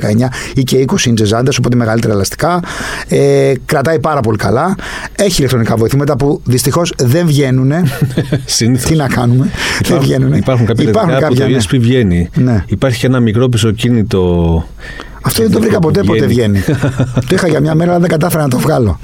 ή 0.54 0.62
και 0.62 0.84
20 0.88 1.04
ίντζες 1.04 1.28
ζάντες, 1.28 1.58
οπότε 1.58 1.76
μεγαλύτερα 1.76 2.12
ελαστικά. 2.12 2.60
Ε, 3.08 3.52
κρατάει 3.64 3.98
πάρα 4.00 4.20
πολύ 4.20 4.36
καλά. 4.36 4.74
Έχει 5.16 5.34
ηλεκτρονικά 5.38 5.76
βοηθήματα 5.76 6.16
που 6.16 6.40
δυστυχώς 6.44 6.92
δεν 6.96 7.26
βγαίνουν. 7.26 7.72
Τι 8.86 8.94
να 8.94 9.08
κάνουμε; 9.08 9.50
δεν 9.88 9.98
βγαίνουν. 10.00 10.32
Υπάρχουν 10.32 10.66
κάποια 10.66 10.84
ηλεκτρονικά 10.84 11.28
που 11.28 11.34
το 11.34 11.44
ESP 11.44 11.78
βγαίνει. 11.80 12.28
Ναι. 12.34 12.51
Υπάρχει 12.66 12.98
και 12.98 13.06
ένα 13.06 13.20
μικρό 13.20 13.48
πισωκίνητο. 13.48 14.64
Αυτό 15.22 15.42
δεν 15.42 15.52
το 15.52 15.60
βρήκα 15.60 15.78
ποτέ 15.78 16.02
ποτέ 16.02 16.26
βγαίνει. 16.26 16.60
το 17.28 17.34
είχα 17.34 17.48
για 17.48 17.60
μια 17.60 17.74
μέρα, 17.74 17.90
αλλά 17.90 18.00
δεν 18.00 18.08
κατάφερα 18.08 18.42
να 18.42 18.48
το 18.48 18.58
βγάλω. 18.58 18.98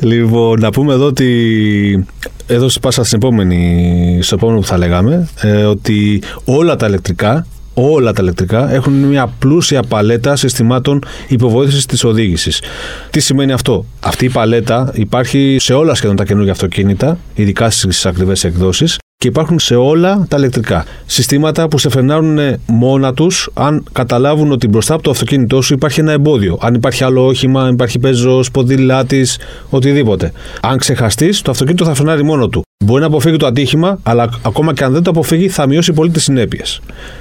Λοιπόν, 0.00 0.60
να 0.60 0.70
πούμε 0.70 0.92
εδώ 0.92 1.06
ότι. 1.06 2.06
Εδώ 2.46 2.66
πάσα 2.80 3.04
στην 3.04 3.18
επόμενη, 3.22 4.18
στο 4.22 4.34
επόμενο 4.34 4.58
που 4.58 4.66
θα 4.66 4.78
λέγαμε, 4.78 5.28
ε, 5.40 5.64
ότι 5.64 6.22
όλα 6.44 6.76
τα 6.76 6.86
ηλεκτρικά 6.86 7.46
όλα 7.74 8.12
τα 8.12 8.22
ηλεκτρικά 8.22 8.72
έχουν 8.72 8.92
μια 8.92 9.26
πλούσια 9.38 9.82
παλέτα 9.82 10.36
συστημάτων 10.36 11.04
υποβοήθησης 11.28 11.86
της 11.86 12.04
οδήγησης. 12.04 12.62
Τι 13.10 13.20
σημαίνει 13.20 13.52
αυτό, 13.52 13.84
Αυτή 14.00 14.24
η 14.24 14.28
παλέτα 14.28 14.90
υπάρχει 14.94 15.56
σε 15.60 15.74
όλα 15.74 15.94
σχεδόν 15.94 16.16
τα 16.16 16.24
καινούργια 16.24 16.52
αυτοκίνητα, 16.52 17.18
ειδικά 17.34 17.70
στις 17.70 18.06
ακριβές 18.06 18.44
εκδόσεις 18.44 18.98
και 19.24 19.30
υπάρχουν 19.30 19.58
σε 19.58 19.74
όλα 19.74 20.26
τα 20.28 20.36
ηλεκτρικά. 20.36 20.84
Συστήματα 21.06 21.68
που 21.68 21.78
σε 21.78 21.88
φρενάρουν 21.88 22.38
μόνα 22.66 23.14
τους 23.14 23.50
αν 23.54 23.84
καταλάβουν 23.92 24.52
ότι 24.52 24.68
μπροστά 24.68 24.94
από 24.94 25.02
το 25.02 25.10
αυτοκίνητό 25.10 25.62
σου 25.62 25.74
υπάρχει 25.74 26.00
ένα 26.00 26.12
εμπόδιο. 26.12 26.58
Αν 26.60 26.74
υπάρχει 26.74 27.04
άλλο 27.04 27.26
όχημα, 27.26 27.62
αν 27.62 27.72
υπάρχει 27.72 27.98
πεζό, 27.98 28.44
ποδήλάτη, 28.52 29.26
οτιδήποτε. 29.70 30.32
Αν 30.60 30.78
ξεχαστείς, 30.78 31.42
το 31.42 31.50
αυτοκίνητο 31.50 31.84
θα 31.84 31.94
φρενάρει 31.94 32.22
μόνο 32.22 32.48
του. 32.48 32.62
Μπορεί 32.84 33.00
να 33.00 33.06
αποφύγει 33.06 33.36
το 33.36 33.46
ατύχημα, 33.46 33.98
αλλά 34.02 34.28
ακόμα 34.42 34.74
και 34.74 34.84
αν 34.84 34.92
δεν 34.92 35.02
το 35.02 35.10
αποφύγει, 35.10 35.48
θα 35.48 35.66
μειώσει 35.66 35.92
πολύ 35.92 36.10
τις 36.10 36.22
συνέπειες. 36.22 36.80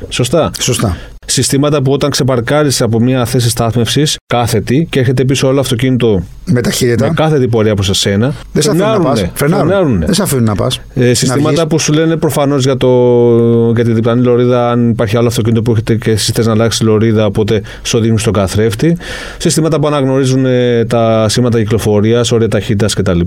Σωστά; 0.10 0.52
Σωστά. 0.60 0.98
Συστήματα 1.34 1.82
που 1.82 1.92
όταν 1.92 2.10
ξεπαρκάρεις 2.10 2.82
από 2.82 3.00
μια 3.00 3.26
θέση 3.26 3.50
στάθμευσης, 3.50 4.18
κάθετη 4.28 4.88
και 4.90 5.00
έρχεται 5.00 5.26
πίσω 5.26 5.48
όλο 5.48 5.60
αυτοκίνητο 5.60 6.24
με 6.46 6.62
ταχύτητα. 6.62 7.08
Με 7.08 7.14
κάθετη 7.14 7.48
πορεία 7.48 7.74
προς 7.76 7.90
εσένα. 7.90 8.34
Δεν 8.52 8.62
σε 8.62 8.70
αφήνουν 8.70 8.90
να 8.90 9.00
πας. 9.00 9.26
Φρενάρουν. 9.34 10.00
Δεν 10.00 10.14
σε 10.14 10.24
αφήνουν 10.24 10.44
να 10.44 10.56
πας. 10.56 10.82
Ε, 10.94 11.14
συστήματα 11.14 11.68
που 11.68 11.80
σου 11.80 11.94
λένε 11.94 12.18
προφανώς 12.18 12.64
για, 12.64 12.78
το, 12.78 12.88
για 13.76 13.84
τη 13.84 13.92
διπλανή 13.92 14.22
λωρίδα, 14.22 14.70
αν 14.70 14.90
υπάρχει 14.90 15.18
άλλο 15.18 15.28
αυτοκίνητο 15.28 15.62
που 15.62 15.72
έχετε 15.72 15.96
και 15.96 16.12
εσύ 16.12 16.32
θες 16.32 16.46
να 16.46 16.52
αλλάξει 16.52 16.84
λωρίδα, 16.84 17.26
οπότε 17.26 17.62
σου 17.84 18.00
δίνουν 18.00 18.18
στον 18.18 18.34
καθρέφτη. 18.34 18.98
Συστήματα 19.38 19.80
που 19.80 19.88
αναγνωρίζουν 19.88 20.46
ε, 20.46 20.86
τα 20.86 21.26
σήματα 21.30 21.60
κυκλοφορίας, 21.60 22.32
όρια 22.32 22.48
ταχύτητας 22.48 22.94
κτλ 22.94 23.20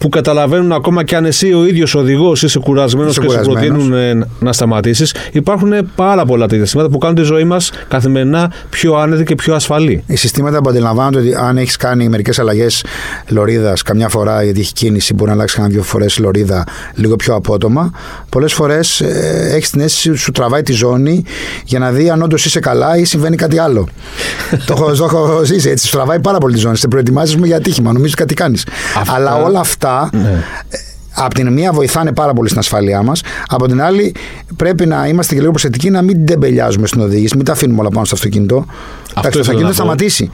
που 0.00 0.08
καταλαβαίνουν 0.08 0.72
ακόμα 0.72 1.04
και 1.04 1.16
αν 1.16 1.24
εσύ 1.24 1.52
ο 1.52 1.66
ίδιος 1.66 1.94
οδηγός 1.94 2.42
είσαι 2.42 2.58
κουρασμένος 2.58 3.18
και 3.18 3.30
σου 3.30 3.40
προτείνουν 3.42 3.92
ε, 3.92 4.26
να 4.38 4.52
σταματήσεις. 4.52 5.14
Υπάρχουν 5.32 5.72
πάρα 5.94 6.24
πολλά 6.24 6.46
τέτοια 6.46 6.64
συστήματα 6.64 6.90
που 6.90 6.98
κάνουν 6.98 7.16
τη 7.16 7.22
ζωή 7.22 7.44
μας 7.44 7.70
καθημερινά 7.88 8.52
πιο 8.70 8.94
άνετη 8.94 9.24
και 9.24 9.34
πιο 9.34 9.54
ασφαλή. 9.54 10.02
Οι 10.06 10.16
συστήματα 10.16 10.60
που 10.60 10.68
αντιλαμβάνονται 10.68 11.18
ότι 11.18 11.34
αν 11.34 11.56
έχεις 11.56 11.76
κάνει 11.76 12.08
μερικές 12.08 12.38
αλλαγές 12.38 12.84
λωρίδας, 13.28 13.82
καμιά 13.82 14.08
φορά 14.08 14.42
γιατί 14.42 14.60
έχει 14.60 14.72
κίνηση, 14.72 15.14
μπορεί 15.14 15.28
να 15.28 15.34
αλλάξει 15.34 15.56
κανένα 15.56 15.74
δύο 15.74 15.82
φορές 15.82 16.18
λωρίδα 16.18 16.64
λίγο 16.94 17.16
πιο 17.16 17.34
απότομα. 17.34 17.90
Πολλές 18.28 18.52
φορές 18.52 19.00
ε, 19.00 19.50
έχεις 19.54 19.70
την 19.70 19.80
αίσθηση 19.80 20.10
ότι 20.10 20.18
σου 20.18 20.30
τραβάει 20.30 20.62
τη 20.62 20.72
ζώνη 20.72 21.24
για 21.64 21.78
να 21.78 21.90
δει 21.90 22.10
αν 22.10 22.22
όντως 22.22 22.44
είσαι 22.44 22.60
καλά 22.60 22.96
ή 22.96 23.04
συμβαίνει 23.04 23.36
κάτι 23.36 23.58
άλλο. 23.58 23.88
το, 24.66 24.74
έχω, 24.76 24.92
το 24.92 25.04
έχω 25.04 25.40
ζήσει 25.44 25.68
έτσι. 25.68 25.86
Σου 25.86 25.96
τραβάει 25.96 26.20
πάρα 26.20 26.38
πολύ 26.38 26.54
τη 26.54 26.60
ζώνη. 26.60 26.76
Σε 26.76 26.88
προετοιμάζεις 26.88 27.38
για 27.42 27.56
ατύχημα. 27.56 27.92
Νομίζω 27.92 28.14
κάτι 28.16 28.34
κάνεις. 28.34 28.66
Αλλά 29.06 29.42
όλα 29.42 29.60
αυτά 29.60 29.89
ναι. 30.12 30.44
Ε, 30.68 30.78
από 31.14 31.34
την 31.34 31.52
μία 31.52 31.72
βοηθάνε 31.72 32.12
πάρα 32.12 32.32
πολύ 32.32 32.48
στην 32.48 32.60
ασφάλειά 32.60 33.02
μας. 33.02 33.22
Από 33.48 33.66
την 33.66 33.82
άλλη, 33.82 34.14
πρέπει 34.56 34.86
να 34.86 35.06
είμαστε 35.06 35.34
και 35.34 35.40
λίγο 35.40 35.52
προσεκτικοί 35.52 35.90
να 35.90 36.02
μην 36.02 36.26
τεμπελιάζουμε 36.26 36.86
στην 36.86 37.00
οδήγηση, 37.00 37.36
μην 37.36 37.44
τα 37.44 37.52
αφήνουμε 37.52 37.80
όλα 37.80 37.88
πάνω 37.88 38.04
στο 38.04 38.14
αυτοκίνητο. 38.14 38.66
Αυτό 39.14 39.30
το 39.30 39.38
αυτοκίνητο 39.38 39.66
θα 39.68 39.74
σταματήσει 39.74 40.30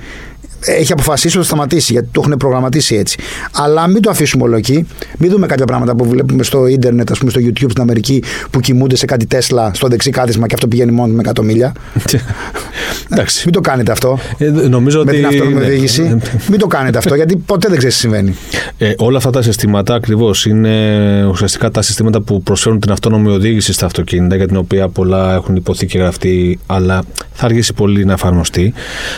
έχει 0.67 0.93
αποφασίσει 0.93 1.39
ότι 1.39 1.47
θα 1.47 1.53
σταματήσει 1.55 1.93
γιατί 1.93 2.09
το 2.13 2.21
έχουν 2.25 2.37
προγραμματίσει 2.37 2.97
έτσι. 2.97 3.19
Αλλά 3.53 3.87
μην 3.87 4.03
το 4.03 4.11
αφήσουμε 4.11 4.43
όλο 4.43 4.57
εκεί. 4.57 4.87
Μην 5.19 5.31
δούμε 5.31 5.47
κάποια 5.47 5.65
πράγματα 5.65 5.97
που 5.97 6.05
βλέπουμε 6.05 6.43
στο 6.43 6.67
ίντερνετ, 6.67 7.11
ας 7.11 7.19
πούμε 7.19 7.31
στο 7.31 7.41
YouTube 7.45 7.71
στην 7.71 7.81
Αμερική 7.81 8.23
που 8.51 8.61
κοιμούνται 8.61 8.97
σε 8.97 9.07
κάτι 9.07 9.27
Τέσλα 9.27 9.71
στο 9.75 9.89
δεξί 9.89 10.11
κάθισμα 10.11 10.47
και 10.47 10.55
αυτό 10.55 10.69
πηγαίνει 10.69 10.93
μόνο 10.93 11.13
με 11.13 11.23
100 11.35 11.43
μίλια. 11.43 11.73
Εντάξει. 13.13 13.43
Μην 13.45 13.55
το 13.55 13.61
κάνετε 13.61 13.93
αυτό. 13.93 14.19
Ε, 14.39 14.51
νομίζω 14.51 15.05
με 15.05 15.13
την 15.13 15.27
αυτόνομη 15.27 15.55
ναι. 15.55 15.65
οδήγηση. 15.65 16.19
μην 16.51 16.59
το 16.59 16.67
κάνετε 16.67 16.99
αυτό 16.99 17.15
γιατί 17.15 17.37
ποτέ 17.37 17.69
δεν 17.69 17.79
ξέρει 17.79 17.93
τι 17.93 17.99
συμβαίνει. 17.99 18.37
Ε, 18.79 18.93
όλα 18.97 19.17
αυτά 19.17 19.31
τα 19.31 19.43
συστήματα 19.43 19.95
ακριβώς 19.95 20.47
είναι 20.47 21.27
ουσιαστικά 21.31 21.71
τα 21.71 21.83
συστήματα 21.83 22.21
που 22.21 22.43
προσφέρουν 22.43 22.81
την 22.81 22.91
αυτόνομη 22.91 23.29
οδήγηση 23.29 23.73
στα 23.73 23.87
αυτοκίνητα 23.87 24.37
για 24.37 24.47
την 24.47 24.57
οποία 24.57 24.89
πολλά 24.89 25.35
έχουν 25.35 25.57
υποθεί 25.57 25.87
και 25.87 25.99
γραφτεί, 25.99 26.59
αλλά 26.67 27.03
θα 27.33 27.45
αργήσει 27.45 27.73
πολύ 27.73 28.05
να 28.05 28.13
εφαρμοστεί. 28.13 28.73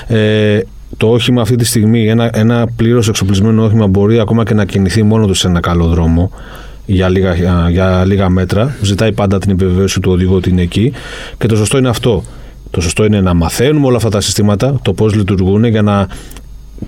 Ε, 0.07 0.61
το 0.97 1.11
όχημα 1.11 1.41
αυτή 1.41 1.57
τη 1.57 1.65
στιγμή, 1.65 2.09
ένα, 2.09 2.31
ένα 2.33 2.67
πλήρως 2.77 3.09
εξοπλισμένο 3.09 3.65
όχημα 3.65 3.87
μπορεί 3.87 4.21
ακόμα 4.21 4.45
και 4.45 4.55
να 4.55 4.65
κινηθεί 4.65 5.03
μόνο 5.03 5.27
του 5.27 5.35
σε 5.35 5.49
ένα 5.49 5.61
καλό 5.61 5.87
δρόμο 5.87 6.31
για 6.87 7.09
λίγα, 7.09 7.35
για 7.71 8.05
λίγα 8.05 8.29
μέτρα. 8.29 8.77
Ζητάει 8.83 9.13
πάντα 9.13 9.39
την 9.39 9.51
επιβεβαίωση 9.51 10.01
του 10.01 10.13
οδηγού 10.13 10.35
ότι 10.35 10.51
είναι 10.51 10.63
εκεί. 10.63 10.93
Και 11.39 11.47
το 11.47 11.57
σωστό 11.57 11.79
είναι 11.79 11.89
αυτό. 11.89 12.23
Το 12.71 12.81
σωστό 12.81 13.05
είναι 13.05 13.21
να 13.21 13.35
μαθαίνουμε 13.35 13.87
όλα 13.87 13.97
αυτά 13.97 14.09
τα 14.09 14.21
συστήματα, 14.21 14.79
το 14.83 14.93
πώς 14.93 15.15
λειτουργούν, 15.15 15.65
για 15.65 15.83
να 15.83 16.07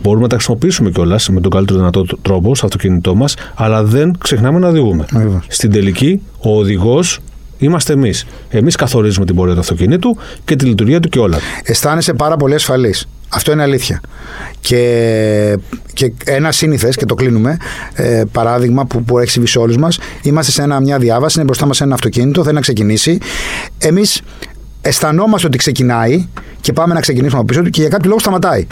μπορούμε 0.02 0.22
να 0.22 0.28
τα 0.28 0.34
χρησιμοποιήσουμε 0.34 0.90
κιόλας 0.90 1.28
με 1.28 1.40
τον 1.40 1.50
καλύτερο 1.50 1.78
δυνατό 1.78 2.04
τρόπο 2.22 2.54
στο 2.54 2.66
αυτοκίνητό 2.66 3.14
μας, 3.14 3.34
αλλά 3.54 3.84
δεν 3.84 4.12
ξεχνάμε 4.18 4.58
να 4.58 4.68
οδηγούμε. 4.68 5.04
Στην 5.48 5.72
τελική, 5.72 6.20
ο 6.38 6.58
οδηγός 6.58 7.18
είμαστε 7.60 7.92
εμείς. 7.92 8.26
Εμείς 8.48 8.76
καθορίζουμε 8.76 9.26
την 9.26 9.34
πορεία 9.34 9.54
του 9.54 9.60
αυτοκινήτου 9.60 10.16
και 10.44 10.56
τη 10.56 10.64
λειτουργία 10.64 11.00
του 11.00 11.08
και 11.08 11.18
όλα. 11.18 11.38
Αισθάνεσαι 11.62 12.12
πάρα 12.12 12.36
πολύ 12.36 12.54
ασφαλής. 12.54 13.08
Αυτό 13.28 13.52
είναι 13.52 13.62
αλήθεια. 13.62 14.00
Και, 14.60 15.58
και 15.92 16.12
ένα 16.24 16.52
σύνηθες, 16.52 16.96
και 16.96 17.04
το 17.04 17.14
κλείνουμε, 17.14 17.56
ε, 17.92 18.22
παράδειγμα 18.32 18.86
που, 18.86 19.04
που 19.04 19.18
έχει 19.18 19.30
συμβεί 19.30 19.48
σε 19.48 19.58
όλους 19.58 19.76
μας, 19.76 19.98
είμαστε 20.22 20.52
σε 20.52 20.62
ένα, 20.62 20.80
μια 20.80 20.98
διάβαση, 20.98 21.34
είναι 21.36 21.46
μπροστά 21.46 21.66
μας 21.66 21.80
ένα 21.80 21.94
αυτοκίνητο, 21.94 22.42
θέλει 22.42 22.54
να 22.54 22.60
ξεκινήσει. 22.60 23.18
Εμείς 23.78 24.22
αισθανόμαστε 24.80 25.46
ότι 25.46 25.58
ξεκινάει 25.58 26.28
και 26.60 26.72
πάμε 26.72 26.94
να 26.94 27.00
ξεκινήσουμε 27.00 27.38
από 27.38 27.46
πίσω 27.46 27.62
του 27.62 27.70
και 27.70 27.80
για 27.80 27.90
κάποιο 27.90 28.08
λόγο 28.08 28.20
σταματάει. 28.20 28.66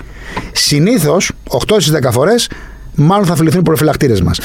Συνήθως, 0.53 1.33
8 1.49 1.81
στις 1.81 1.91
10 1.91 2.13
φορές, 2.13 2.51
μάλλον 2.95 3.27
θα 3.27 3.37
φιληθούν 3.37 3.61
οι 3.61 3.63
προφυλακτήρες 3.63 4.21
μας. 4.21 4.39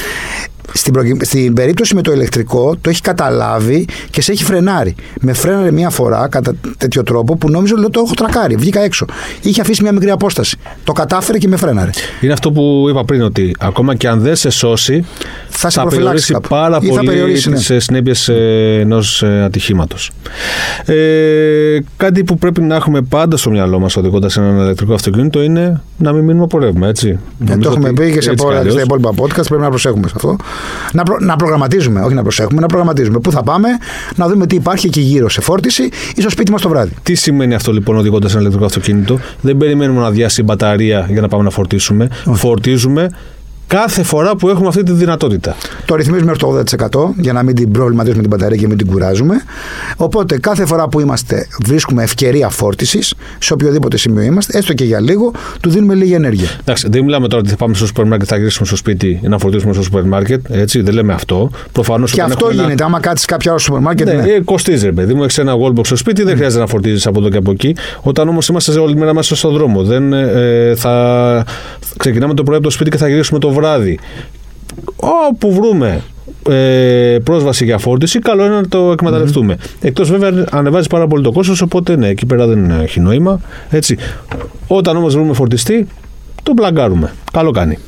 Στην, 0.76 0.92
προκει- 0.92 1.24
στην 1.24 1.52
περίπτωση 1.54 1.94
με 1.94 2.02
το 2.02 2.12
ηλεκτρικό 2.12 2.76
το 2.80 2.90
έχει 2.90 3.00
καταλάβει 3.00 3.86
και 4.10 4.20
σε 4.22 4.32
έχει 4.32 4.44
φρενάρει. 4.44 4.94
Με 5.20 5.32
φρέναρε 5.32 5.70
μία 5.70 5.90
φορά 5.90 6.28
κατά 6.28 6.54
τέτοιο 6.78 7.02
τρόπο 7.02 7.36
που 7.36 7.50
νόμιζα 7.50 7.74
ότι 7.78 7.90
το 7.90 8.02
έχω 8.04 8.14
τρακάρει. 8.14 8.56
Βγήκα 8.56 8.80
έξω. 8.80 9.06
Είχε 9.42 9.60
αφήσει 9.60 9.82
μια 9.82 9.92
μικρή 9.92 10.10
απόσταση. 10.10 10.56
Το 10.84 10.92
κατάφερε 10.92 11.38
και 11.38 11.48
με 11.48 11.56
φρέναρε. 11.56 11.90
Είναι 12.20 12.32
αυτό 12.32 12.52
που 12.52 12.86
είπα 12.90 13.04
πριν, 13.04 13.22
ότι 13.22 13.54
ακόμα 13.58 13.94
και 13.94 14.08
αν 14.08 14.20
δεν 14.20 14.36
σε 14.36 14.50
σώσει, 14.50 15.04
Θα 15.48 15.70
σε 15.70 15.80
θα 15.80 15.86
προφυλάξεις 15.86 16.26
περιορίσει 16.26 16.32
κάπου. 16.32 16.48
πάρα 16.48 16.78
Ή 16.82 16.86
θα 16.86 16.94
πολύ 16.94 17.06
περιορίσει, 17.06 17.48
ναι. 17.50 17.56
τις 17.56 17.84
συνέπειες 17.84 18.28
ενός 18.80 19.22
ατυχήματος. 19.22 20.10
Ε, 20.84 21.78
κάτι 21.96 22.24
που 22.24 22.38
πρέπει 22.38 22.60
να 22.60 22.74
έχουμε 22.74 23.00
πάντα 23.02 23.36
στο 23.36 23.50
μυαλό 23.50 23.78
μας 23.78 23.96
οδηγώντας 23.96 24.36
ένα 24.36 24.62
ηλεκτρικό 24.62 24.94
αυτοκίνητο 24.94 25.42
είναι 25.42 25.80
να 25.98 26.12
μην 26.12 26.24
μείνουμε 26.24 26.44
από 26.44 26.58
ρεύμα, 26.58 26.86
έτσι. 26.88 27.08
Ε, 27.08 27.18
Νομίζω 27.38 27.58
το 27.60 27.68
έχουμε 27.70 27.88
ότι 27.88 28.00
πει 28.00 28.06
και 28.06 28.10
σε 28.12 28.16
έτσι 28.16 28.30
κι 28.30 28.42
πολλά, 28.42 28.58
αλλιώς. 28.58 28.72
στα 28.72 28.82
υπόλοιπα 28.82 29.10
podcast. 29.16 29.46
Πρέπει 29.48 29.62
να 29.62 29.68
προσέχουμε 29.68 30.08
σε 30.08 30.12
αυτό. 30.16 30.36
Να, 30.92 31.02
προ- 31.02 31.20
να 31.20 31.36
προγραμματίζουμε, 31.36 32.00
όχι 32.00 32.14
να 32.14 32.22
προσέχουμε, 32.22 32.60
να 32.60 32.66
προγραμματίζουμε. 32.66 33.18
Πού 33.18 33.30
θα 33.30 33.42
πάμε, 33.42 33.68
να 34.16 34.28
δούμε 34.28 34.46
τι 34.46 34.54
υπάρχει 34.56 34.86
εκεί 34.86 35.00
γύρω 35.00 35.28
σε 35.28 35.40
φόρτιση 35.40 35.82
ή 36.14 36.20
στο 36.20 36.30
σπίτι 36.30 36.50
μας 36.50 36.60
το 36.62 36.68
βράδυ. 36.68 36.92
Τι 37.02 37.14
σημαίνει 37.14 37.54
αυτό 37.54 37.72
λοιπόν 37.72 37.96
οδηγώντας 37.96 38.30
ένα 38.30 38.40
ηλεκτρικό 38.40 38.66
αυτοκίνητο; 38.66 39.18
Δεν 39.40 39.56
περιμένουμε 39.56 40.00
να 40.00 40.10
διάσει 40.10 40.40
η 40.40 40.44
μπαταρία 40.46 41.06
για 41.10 41.20
να 41.20 41.28
πάμε 41.28 41.42
να 41.44 41.50
φορτίσουμε. 41.50 42.08
Φορτίζουμε 42.32 43.08
κάθε 43.66 44.02
φορά 44.02 44.36
που 44.36 44.48
έχουμε 44.48 44.68
αυτή 44.68 44.82
τη 44.82 44.92
δυνατότητα. 44.92 45.56
Το 45.84 45.94
ρυθμίζουμε 45.94 46.32
μέχρι 46.32 46.38
το 46.38 47.06
80% 47.08 47.08
για 47.16 47.32
να 47.32 47.42
μην 47.42 47.54
την 47.54 47.70
προβληματίζουμε 47.70 48.20
την 48.22 48.30
μπαταρία 48.30 48.56
και 48.56 48.66
μην 48.66 48.76
την 48.76 48.86
κουράζουμε. 48.86 49.34
Οπότε 49.96 50.38
κάθε 50.38 50.66
φορά 50.66 50.88
που 50.88 51.00
είμαστε, 51.00 51.46
βρίσκουμε 51.64 52.02
ευκαιρία 52.02 52.48
φόρτισης, 52.48 53.14
σε 53.38 53.52
οποιοδήποτε 53.52 53.96
σημείο 53.96 54.22
είμαστε, 54.22 54.58
έστω 54.58 54.74
και 54.74 54.84
για 54.84 55.00
λίγο, 55.00 55.32
του 55.60 55.70
δίνουμε 55.70 55.94
λίγη 55.94 56.12
ενέργεια. 56.14 56.48
Εντάξει, 56.60 56.88
δεν 56.90 57.04
μιλάμε 57.04 57.28
τώρα 57.28 57.40
ότι 57.42 57.50
θα 57.50 57.56
πάμε 57.56 57.74
στο 57.74 57.86
σούπερ 57.86 58.04
μάρκετ, 58.06 58.28
θα 58.30 58.36
γυρίσουμε 58.36 58.66
στο 58.66 58.76
σπίτι 58.76 59.20
ή 59.24 59.28
να 59.28 59.38
φορτίσουμε 59.38 59.72
στο 59.72 59.82
σούπερ 59.82 60.04
μάρκετ. 60.04 60.40
Έτσι, 60.50 60.80
δεν 60.80 60.94
λέμε 60.94 61.12
αυτό. 61.12 61.50
Προφανώς 61.72 62.12
Και 62.12 62.22
αυτό 62.22 62.50
γίνεται. 62.50 62.84
Άμα 62.84 63.00
κάτσεις 63.00 63.26
κάποια 63.26 63.50
ώρα 63.50 63.60
στο 63.60 63.68
σούπερ 63.68 63.86
μάρκετ, 63.86 64.06
Ναι, 64.06 64.12
ναι. 64.12 64.32
ε, 64.32 64.40
κοστίζει, 64.40 64.84
ρε 64.84 64.92
παιδί 64.92 65.14
μου. 65.14 65.22
Έχεις 65.22 65.38
ένα 65.38 65.54
wallbox 65.54 65.86
στο 65.86 65.96
σπίτι, 65.96 66.22
δεν 66.22 66.36
χρειάζεται 66.36 66.60
να 66.60 66.68
φορτίζεις 66.68 67.06
από 67.06 67.20
εδώ 67.20 67.28
και 67.28 67.36
από 67.36 67.50
εκεί. 67.50 67.76
Όταν 68.02 68.28
όμως 68.28 68.48
είμαστε 68.48 68.72
σε 68.72 68.78
όλη 68.78 68.96
μέρα 68.96 69.14
μέσα 69.14 69.36
στον 69.36 69.52
δρόμο, 69.52 69.82
δεν, 69.82 70.12
ε, 70.12 70.74
θα 70.76 71.44
ξεκινάμε 71.96 72.34
το 72.34 72.42
πρωί 72.42 72.56
από 72.56 72.64
το 72.64 72.70
σπίτι 72.70 72.90
και 72.90 72.96
θα 72.96 73.08
γυρίσουμε 73.08 73.38
το 73.38 73.50
βράδυ. 73.54 73.98
Όπου 75.28 75.54
βρούμε 75.54 76.02
ε, 76.48 77.18
πρόσβαση 77.24 77.64
για 77.64 77.78
φόρτιση, 77.78 78.18
καλό 78.18 78.44
είναι 78.44 78.54
να 78.54 78.68
το 78.68 78.92
εκμεταλλευτούμε. 78.92 79.56
Εκτός 79.80 80.10
βέβαια 80.10 80.46
ανεβάζει 80.50 80.88
πάρα 80.88 81.06
πολύ 81.06 81.22
το 81.22 81.32
κόστος, 81.32 81.60
οπότε 81.60 81.96
ναι, 81.96 82.08
εκεί 82.08 82.26
πέρα 82.26 82.46
δεν 82.46 82.70
έχει 82.70 83.00
νόημα. 83.00 83.40
Έτσι. 83.70 83.96
Όταν 84.66 84.96
όμως 84.96 85.14
βρούμε 85.14 85.34
φορτιστή, 85.34 85.86
το 86.42 86.54
πλαγκάρουμε. 86.54 87.12
Καλό 87.32 87.50
κάνει. 87.50 87.78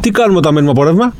Τι 0.00 0.10
κάνουμε 0.10 0.38
όταν 0.38 0.52
μένουμε 0.54 0.70
από 0.70 0.84
ρεύμα, 0.84 1.12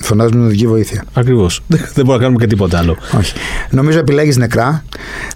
Φωνάζουμε 0.00 0.44
οδική 0.44 0.66
βοήθεια. 0.66 1.04
Ακριβώς. 1.12 1.60
δεν 1.94 2.04
μπορούμε 2.04 2.14
να 2.14 2.18
κάνουμε 2.18 2.40
και 2.40 2.46
τίποτα 2.46 2.78
άλλο. 2.78 2.96
Όχι. 3.18 3.32
Νομίζω 3.70 3.98
επιλέγεις 3.98 4.36
νεκρά. 4.36 4.84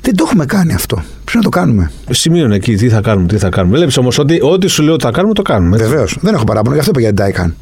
Δεν 0.00 0.16
το 0.16 0.24
έχουμε 0.26 0.44
κάνει 0.44 0.74
αυτό. 0.74 1.02
Πρέπει 1.32 1.44
να 1.44 1.50
το 1.50 1.58
κάνουμε. 1.60 1.90
Σημείωνε 2.10 2.54
εκεί 2.54 2.74
τι 2.74 2.88
θα 2.88 3.00
κάνουμε, 3.00 3.26
τι 3.26 3.36
θα 3.38 3.48
κάνουμε. 3.48 3.76
Βλέπεις 3.76 3.96
όμως 3.96 4.18
ότι 4.18 4.38
ό,τι 4.42 4.66
σου 4.66 4.82
λέω 4.82 4.92
ότι 4.94 5.04
θα 5.04 5.10
κάνουμε, 5.10 5.34
το 5.34 5.42
κάνουμε. 5.42 5.76
έτσι. 5.76 5.88
Βεβαίως. 5.88 6.16
Δεν 6.20 6.34
έχω 6.34 6.44
παράπονο, 6.44 6.74
γι' 6.74 6.80
αυτό 6.80 6.90
είπα 6.98 7.10
για 7.10 7.12
την 7.14 7.24
Daikan. 7.44 7.52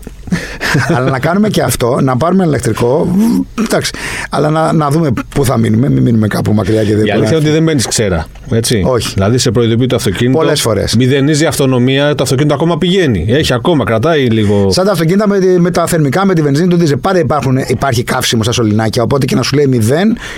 Αλλά 0.97 1.11
να 1.11 1.19
κάνουμε 1.19 1.49
και 1.49 1.63
αυτό, 1.63 1.99
να 2.03 2.17
πάρουμε 2.17 2.45
ηλεκτρικό. 2.45 3.05
μ, 3.15 3.41
Εντάξει. 3.65 3.93
Αλλά 4.31 4.51
να, 4.51 4.73
να 4.73 4.91
δούμε 4.91 5.11
πού 5.35 5.45
θα 5.45 5.57
μείνουμε. 5.59 5.89
Μην 5.89 6.03
μείνουμε 6.03 6.27
κάπου 6.27 6.53
μακριά 6.53 6.85
και 6.85 6.97
δεν 6.97 7.07
Η 7.07 7.11
αλήθεια 7.11 7.29
είναι 7.29 7.37
ότι 7.47 7.51
δεν 7.51 7.63
μένει 7.63 7.83
ξέρα. 7.89 8.27
Έτσι. 8.51 8.83
Όχι. 8.87 9.13
Δηλαδή 9.15 9.39
σε 9.39 9.51
προειδοποιεί 9.51 9.87
το 9.87 9.97
αυτοκίνητο. 9.97 10.39
Πολλές 10.39 10.61
φορές. 10.61 10.97
Μηδενίζει 10.97 11.45
η 11.45 11.47
αυτονομία, 11.47 12.15
το 12.15 12.23
αυτοκίνητο 12.23 12.55
ακόμα 12.55 12.79
πηγαίνει. 12.79 13.25
Έχει 13.29 13.53
ακόμα, 13.53 13.85
κρατάει 13.85 14.27
λίγο. 14.27 14.71
Σαν 14.71 14.85
τα 14.87 14.93
αυτοκίνητα 14.93 15.29
με, 15.29 15.39
τη- 15.39 15.61
με 15.61 15.71
τα 15.71 15.87
θερμικά, 15.87 16.27
με 16.27 16.35
τη 16.35 16.43
βενζίνη, 16.43 16.69
το 16.69 16.77
δίζε. 16.77 16.97
Πάντα 16.97 17.19
υπάρχουν, 17.19 17.57
υπάρχει 17.69 18.03
καύσιμο 18.03 18.43
στα 18.43 18.53
σωληνάκια. 18.53 19.03
Οπότε 19.03 19.25
και 19.27 19.35
να 19.35 19.43
σου 19.43 19.57
λέει 19.57 19.69
0 19.73 19.93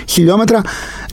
χιλιόμετρα, 0.05 0.61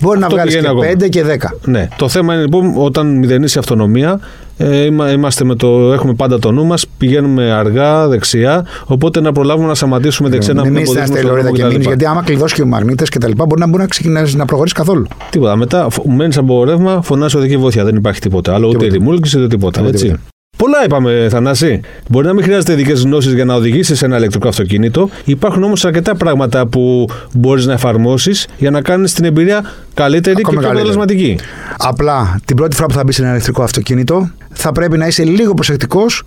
μπορεί 0.01 0.19
να 0.19 0.25
Αυτό 0.27 0.37
βγάλεις 0.37 0.55
και 0.55 0.61
πηγαίνει 0.61 0.81
5 0.81 0.87
ακόμα. 0.93 1.09
και 1.09 1.25
10. 1.25 1.69
Ναι. 1.71 1.89
Το 1.97 2.09
θέμα 2.09 2.33
είναι 2.35 2.43
λοιπόν 2.43 2.73
όταν 2.77 3.19
μηδενίσει 3.19 3.57
η 3.57 3.61
αυτονομία, 3.61 4.21
ε, 4.57 4.85
είμα- 4.85 5.11
είμαστε 5.13 5.45
με 5.45 5.55
το, 5.55 5.93
έχουμε 5.93 6.15
πάντα 6.15 6.39
το 6.39 6.53
νου 6.53 6.65
μας, 6.65 6.87
πηγαίνουμε 6.99 7.51
αργά, 7.53 8.09
δεξιά. 8.09 8.67
Οπότε 8.85 9.21
να 9.21 9.33
προλάβουμε 9.33 9.67
να 9.69 9.75
σταματήσουμε 9.75 10.29
δεξιά, 10.29 10.55
να 10.55 10.63
μην 10.63 10.73
μην 10.73 10.81
μείνει 10.83 10.95
στην 10.95 11.01
εμποδίσουμε 11.03 11.29
στον 11.31 11.39
αστελόριδα 11.41 11.57
δρόμο 11.57 11.71
και 11.71 11.75
μείνει, 11.77 11.85
κτλ. 11.85 11.89
γιατί 11.89 12.05
άμα 12.07 12.23
κλειδώσει 12.23 12.55
και 12.55 12.63
ο 12.63 12.67
μαγνήτε 12.67 13.05
και 13.05 13.19
τα 13.19 13.29
λοιπά, 13.29 13.45
μπορεί 13.47 13.61
να 13.61 13.67
μπορεί 13.67 13.83
να 13.83 13.89
ξεκινήσει 13.89 14.37
να 14.37 14.45
προχωρήσει 14.45 14.75
καθόλου. 14.75 15.07
Τίποτα. 15.31 15.57
Μετά 15.57 15.87
μένεις 16.17 16.37
από 16.39 16.65
ρεύμα, 16.65 17.01
φωνάζει 17.03 17.37
οδική 17.37 17.57
βοήθεια. 17.57 17.85
Δεν 17.85 17.97
υπάρχει 17.97 18.21
τίποτα 18.21 18.55
άλλο. 18.55 18.69
Ούτε 18.69 18.79
Τίποτα. 18.79 18.97
ρημούλκηση, 18.99 19.39
ούτε 19.39 19.49
τίποτα. 19.49 19.81
Τίποτα, 19.81 19.97
Έτσι. 20.05 20.15
Τίποτα. 20.61 20.79
Πολλά 20.79 20.85
είπαμε, 20.85 21.29
Θανάση. 21.31 21.81
Μπορεί 22.09 22.27
να 22.27 22.33
μην 22.33 22.43
χρειάζεται 22.45 22.73
ειδικές 22.73 23.03
γνώσεις 23.03 23.33
για 23.33 23.45
να 23.45 23.55
οδηγήσεις 23.55 24.03
ένα 24.03 24.17
ηλεκτρικό 24.17 24.49
αυτοκίνητο. 24.49 25.09
Υπάρχουν 25.25 25.63
όμως 25.63 25.85
αρκετά 25.85 26.15
πράγματα 26.15 26.67
που 26.67 27.07
μπορείς 27.33 27.67
να 27.67 27.73
εφαρμόσεις 27.73 28.47
για 28.59 28.71
να 28.71 28.81
κάνεις 28.83 29.13
την 29.13 29.25
εμπειρία 29.25 29.65
καλύτερη 29.95 30.37
Ακόμα 30.39 30.61
και 30.61 30.67
πιο 30.67 30.69
καλύτερη. 30.69 30.95
αποτελεσματική. 30.95 31.39
Απλά 31.79 32.41
την 32.45 32.57
πρώτη 32.57 32.77
φορά 32.77 32.87
που 32.89 32.95
θα 32.95 33.05
μπεις 33.05 33.15
σε 33.15 33.23
ένα 33.23 33.31
ηλεκτρικό 33.31 33.63
αυτοκίνητο, 33.63 34.31
θα 34.53 34.73
πρέπει 34.73 34.99
να 34.99 35.07
είσαι 35.07 35.25
λίγο 35.25 35.55
προσεκτικός 35.55 36.25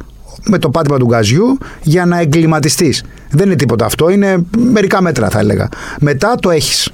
με 0.50 0.58
το 0.58 0.70
πάτημα 0.70 0.98
του 0.98 1.06
γκαζιού 1.06 1.58
για 1.84 2.06
να 2.06 2.20
εγκληματιστείς. 2.20 3.04
Δεν 3.30 3.46
είναι 3.46 3.56
τίποτα 3.56 3.86
αυτό, 3.86 4.10
είναι 4.10 4.46
μερικά 4.58 5.02
μέτρα 5.02 5.30
θα 5.30 5.40
έλεγα. 5.40 5.70
Μετά 6.00 6.36
το 6.40 6.50
έχεις. 6.50 6.92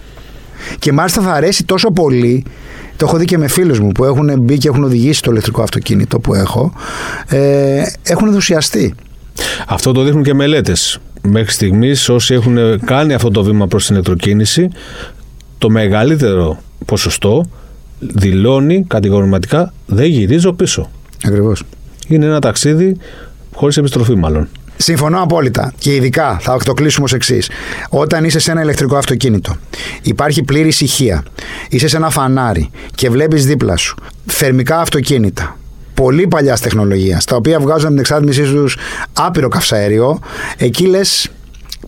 Και 0.79 0.91
μάλιστα 0.91 1.21
θα 1.21 1.31
αρέσει 1.33 1.63
τόσο 1.63 1.91
πολύ. 1.91 2.43
Το 2.99 3.05
έχω 3.05 3.17
δει 3.17 3.25
και 3.25 3.37
με 3.37 3.47
φίλους 3.47 3.79
μου 3.79 3.91
που 3.91 4.03
έχουν 4.05 4.39
μπει 4.39 4.57
και 4.57 4.67
έχουν 4.67 4.83
οδηγήσει 4.83 5.21
το 5.21 5.31
ηλεκτρικό 5.31 5.61
αυτοκίνητο 5.61 6.19
που 6.19 6.33
έχω. 6.33 6.73
Ε, 7.27 7.81
έχουν 8.03 8.27
ενθουσιαστεί. 8.27 8.95
Αυτό 9.67 9.91
το 9.91 10.03
δείχνουν 10.03 10.23
και 10.23 10.33
μελέτες. 10.33 10.99
Μέχρι 11.21 11.51
στιγμής, 11.51 12.09
όσοι 12.09 12.33
έχουν 12.33 12.79
κάνει 12.85 13.13
αυτό 13.13 13.31
το 13.31 13.43
βήμα 13.43 13.67
προς 13.67 13.85
την 13.85 13.95
ηλεκτροκίνηση, 13.95 14.69
το 15.57 15.69
μεγαλύτερο 15.69 16.59
ποσοστό 16.85 17.45
δηλώνει 17.99 18.85
κατηγορηματικά 18.87 19.73
δεν 19.85 20.05
γυρίζω 20.05 20.53
πίσω. 20.53 20.89
Ακριβώς. 21.23 21.63
Είναι 22.07 22.25
ένα 22.25 22.39
ταξίδι 22.39 22.97
χωρίς 23.53 23.77
επιστροφή, 23.77 24.15
μάλλον. 24.15 24.47
Συμφωνώ 24.81 25.21
απόλυτα. 25.21 25.73
Και 25.77 25.95
ειδικά 25.95 26.37
θα 26.41 26.57
το 26.57 26.73
κλείσουμε 26.73 27.05
ως 27.05 27.13
εξής. 27.13 27.49
Όταν 27.89 28.23
είσαι 28.23 28.39
σε 28.39 28.51
ένα 28.51 28.61
ηλεκτρικό 28.61 28.95
αυτοκίνητο, 28.95 29.55
υπάρχει 30.01 30.43
πλήρης 30.43 30.81
ησυχία, 30.81 31.23
είσαι 31.69 31.87
σε 31.87 31.97
ένα 31.97 32.09
φανάρι 32.09 32.69
και 32.95 33.09
βλέπεις 33.09 33.45
δίπλα 33.45 33.77
σου 33.77 33.95
θερμικά 34.25 34.79
αυτοκίνητα. 34.79 35.57
Πολύ 35.93 36.27
παλιά 36.27 36.57
τεχνολογία, 36.57 37.21
τα 37.25 37.35
οποία 37.35 37.59
βγάζουν 37.59 37.85
από 37.85 37.89
την 37.89 37.99
εξάρτησή 37.99 38.43
τους 38.43 38.77
άπειρο 39.13 39.47
καυσαέριο, 39.47 40.19
εκεί 40.57 40.85
λες 40.85 41.31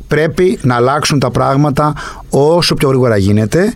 πρέπει 0.08 0.60
να 0.62 0.75
αλλάξουν 0.75 1.19
τα 1.19 1.32
πράγματα 1.32 1.93
όσο 2.30 2.75
πιο 2.75 2.88
γρήγορα 2.88 3.17
γίνεται. 3.17 3.73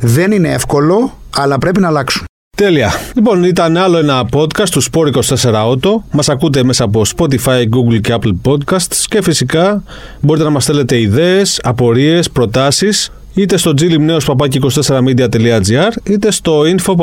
Δεν 0.00 0.32
είναι 0.32 0.52
εύκολο, 0.52 1.18
αλλά 1.36 1.58
πρέπει 1.58 1.80
να 1.80 1.88
αλλάξουν. 1.88 2.24
Τέλεια. 2.60 2.92
Λοιπόν, 3.14 3.44
ήταν 3.44 3.76
άλλο 3.76 3.98
ένα 3.98 4.28
podcast 4.32 4.68
του 4.68 4.82
Sport 4.82 5.12
24 5.12 5.20
Auto. 5.52 5.90
Μας 6.12 6.28
ακούτε 6.28 6.64
μέσα 6.64 6.84
από 6.84 7.02
Spotify, 7.16 7.62
Google 7.62 8.00
και 8.00 8.14
Apple 8.20 8.32
Podcasts 8.44 9.04
και 9.08 9.22
φυσικά 9.22 9.82
μπορείτε 10.20 10.44
να 10.44 10.50
μας 10.50 10.62
στέλνετε 10.62 11.00
ιδέες, 11.00 11.60
απορίες, 11.62 12.30
προτάσεις 12.30 13.12
είτε 13.34 13.56
στο 13.56 13.74
glimneos24media.gr 13.78 15.90
είτε 16.02 16.30
στο 16.30 16.62
info 16.62 16.94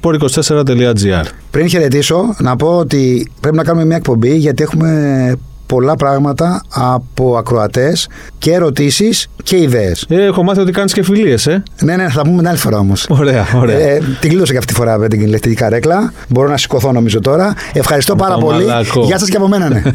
sport24.gr 0.00 1.24
Πριν 1.50 1.68
χαιρετήσω, 1.68 2.34
να 2.38 2.56
πω 2.56 2.68
ότι 2.68 3.32
πρέπει 3.40 3.56
να 3.56 3.64
κάνουμε 3.64 3.84
μια 3.84 3.96
εκπομπή 3.96 4.36
γιατί 4.36 4.62
έχουμε 4.62 5.34
πολλά 5.66 5.96
πράγματα 5.96 6.62
από 6.74 7.36
ακροατές 7.36 8.08
και 8.38 8.52
ερωτήσεις 8.52 9.28
και 9.42 9.56
ιδέες. 9.56 10.06
ε, 10.08 10.24
Έχω 10.24 10.42
μάθει 10.42 10.60
ότι 10.60 10.72
κάνεις 10.72 10.92
και 10.92 11.02
φιλίες, 11.02 11.46
ε. 11.46 11.62
Ναι, 11.80 11.96
ναι, 11.96 12.08
θα 12.08 12.22
πούμε 12.22 12.36
την 12.36 12.48
άλλη 12.48 12.58
φορά 12.58 12.78
όμως. 12.78 13.06
Ωραία, 13.08 13.46
ωραία. 13.56 13.78
Ε, 13.78 13.98
την 14.20 14.30
κλείωσα 14.30 14.52
και 14.52 14.58
αυτή 14.58 14.72
τη 14.72 14.78
φορά 14.78 14.98
με 14.98 15.08
την 15.08 15.20
ηλεκτρική 15.20 15.56
καρέκλα. 15.56 16.12
Μπορώ 16.28 16.48
να 16.48 16.56
σηκωθώ 16.56 16.92
νομίζω 16.92 17.20
τώρα. 17.20 17.54
Ευχαριστώ 17.72 18.14
πάρα 18.16 18.34
το 18.34 18.40
πολύ. 18.40 18.64
μαλάκο. 18.64 19.04
Γεια 19.04 19.18
σας 19.18 19.28
και 19.28 19.36
από 19.36 19.48
μένα, 19.48 19.68
ναι. 19.68 19.82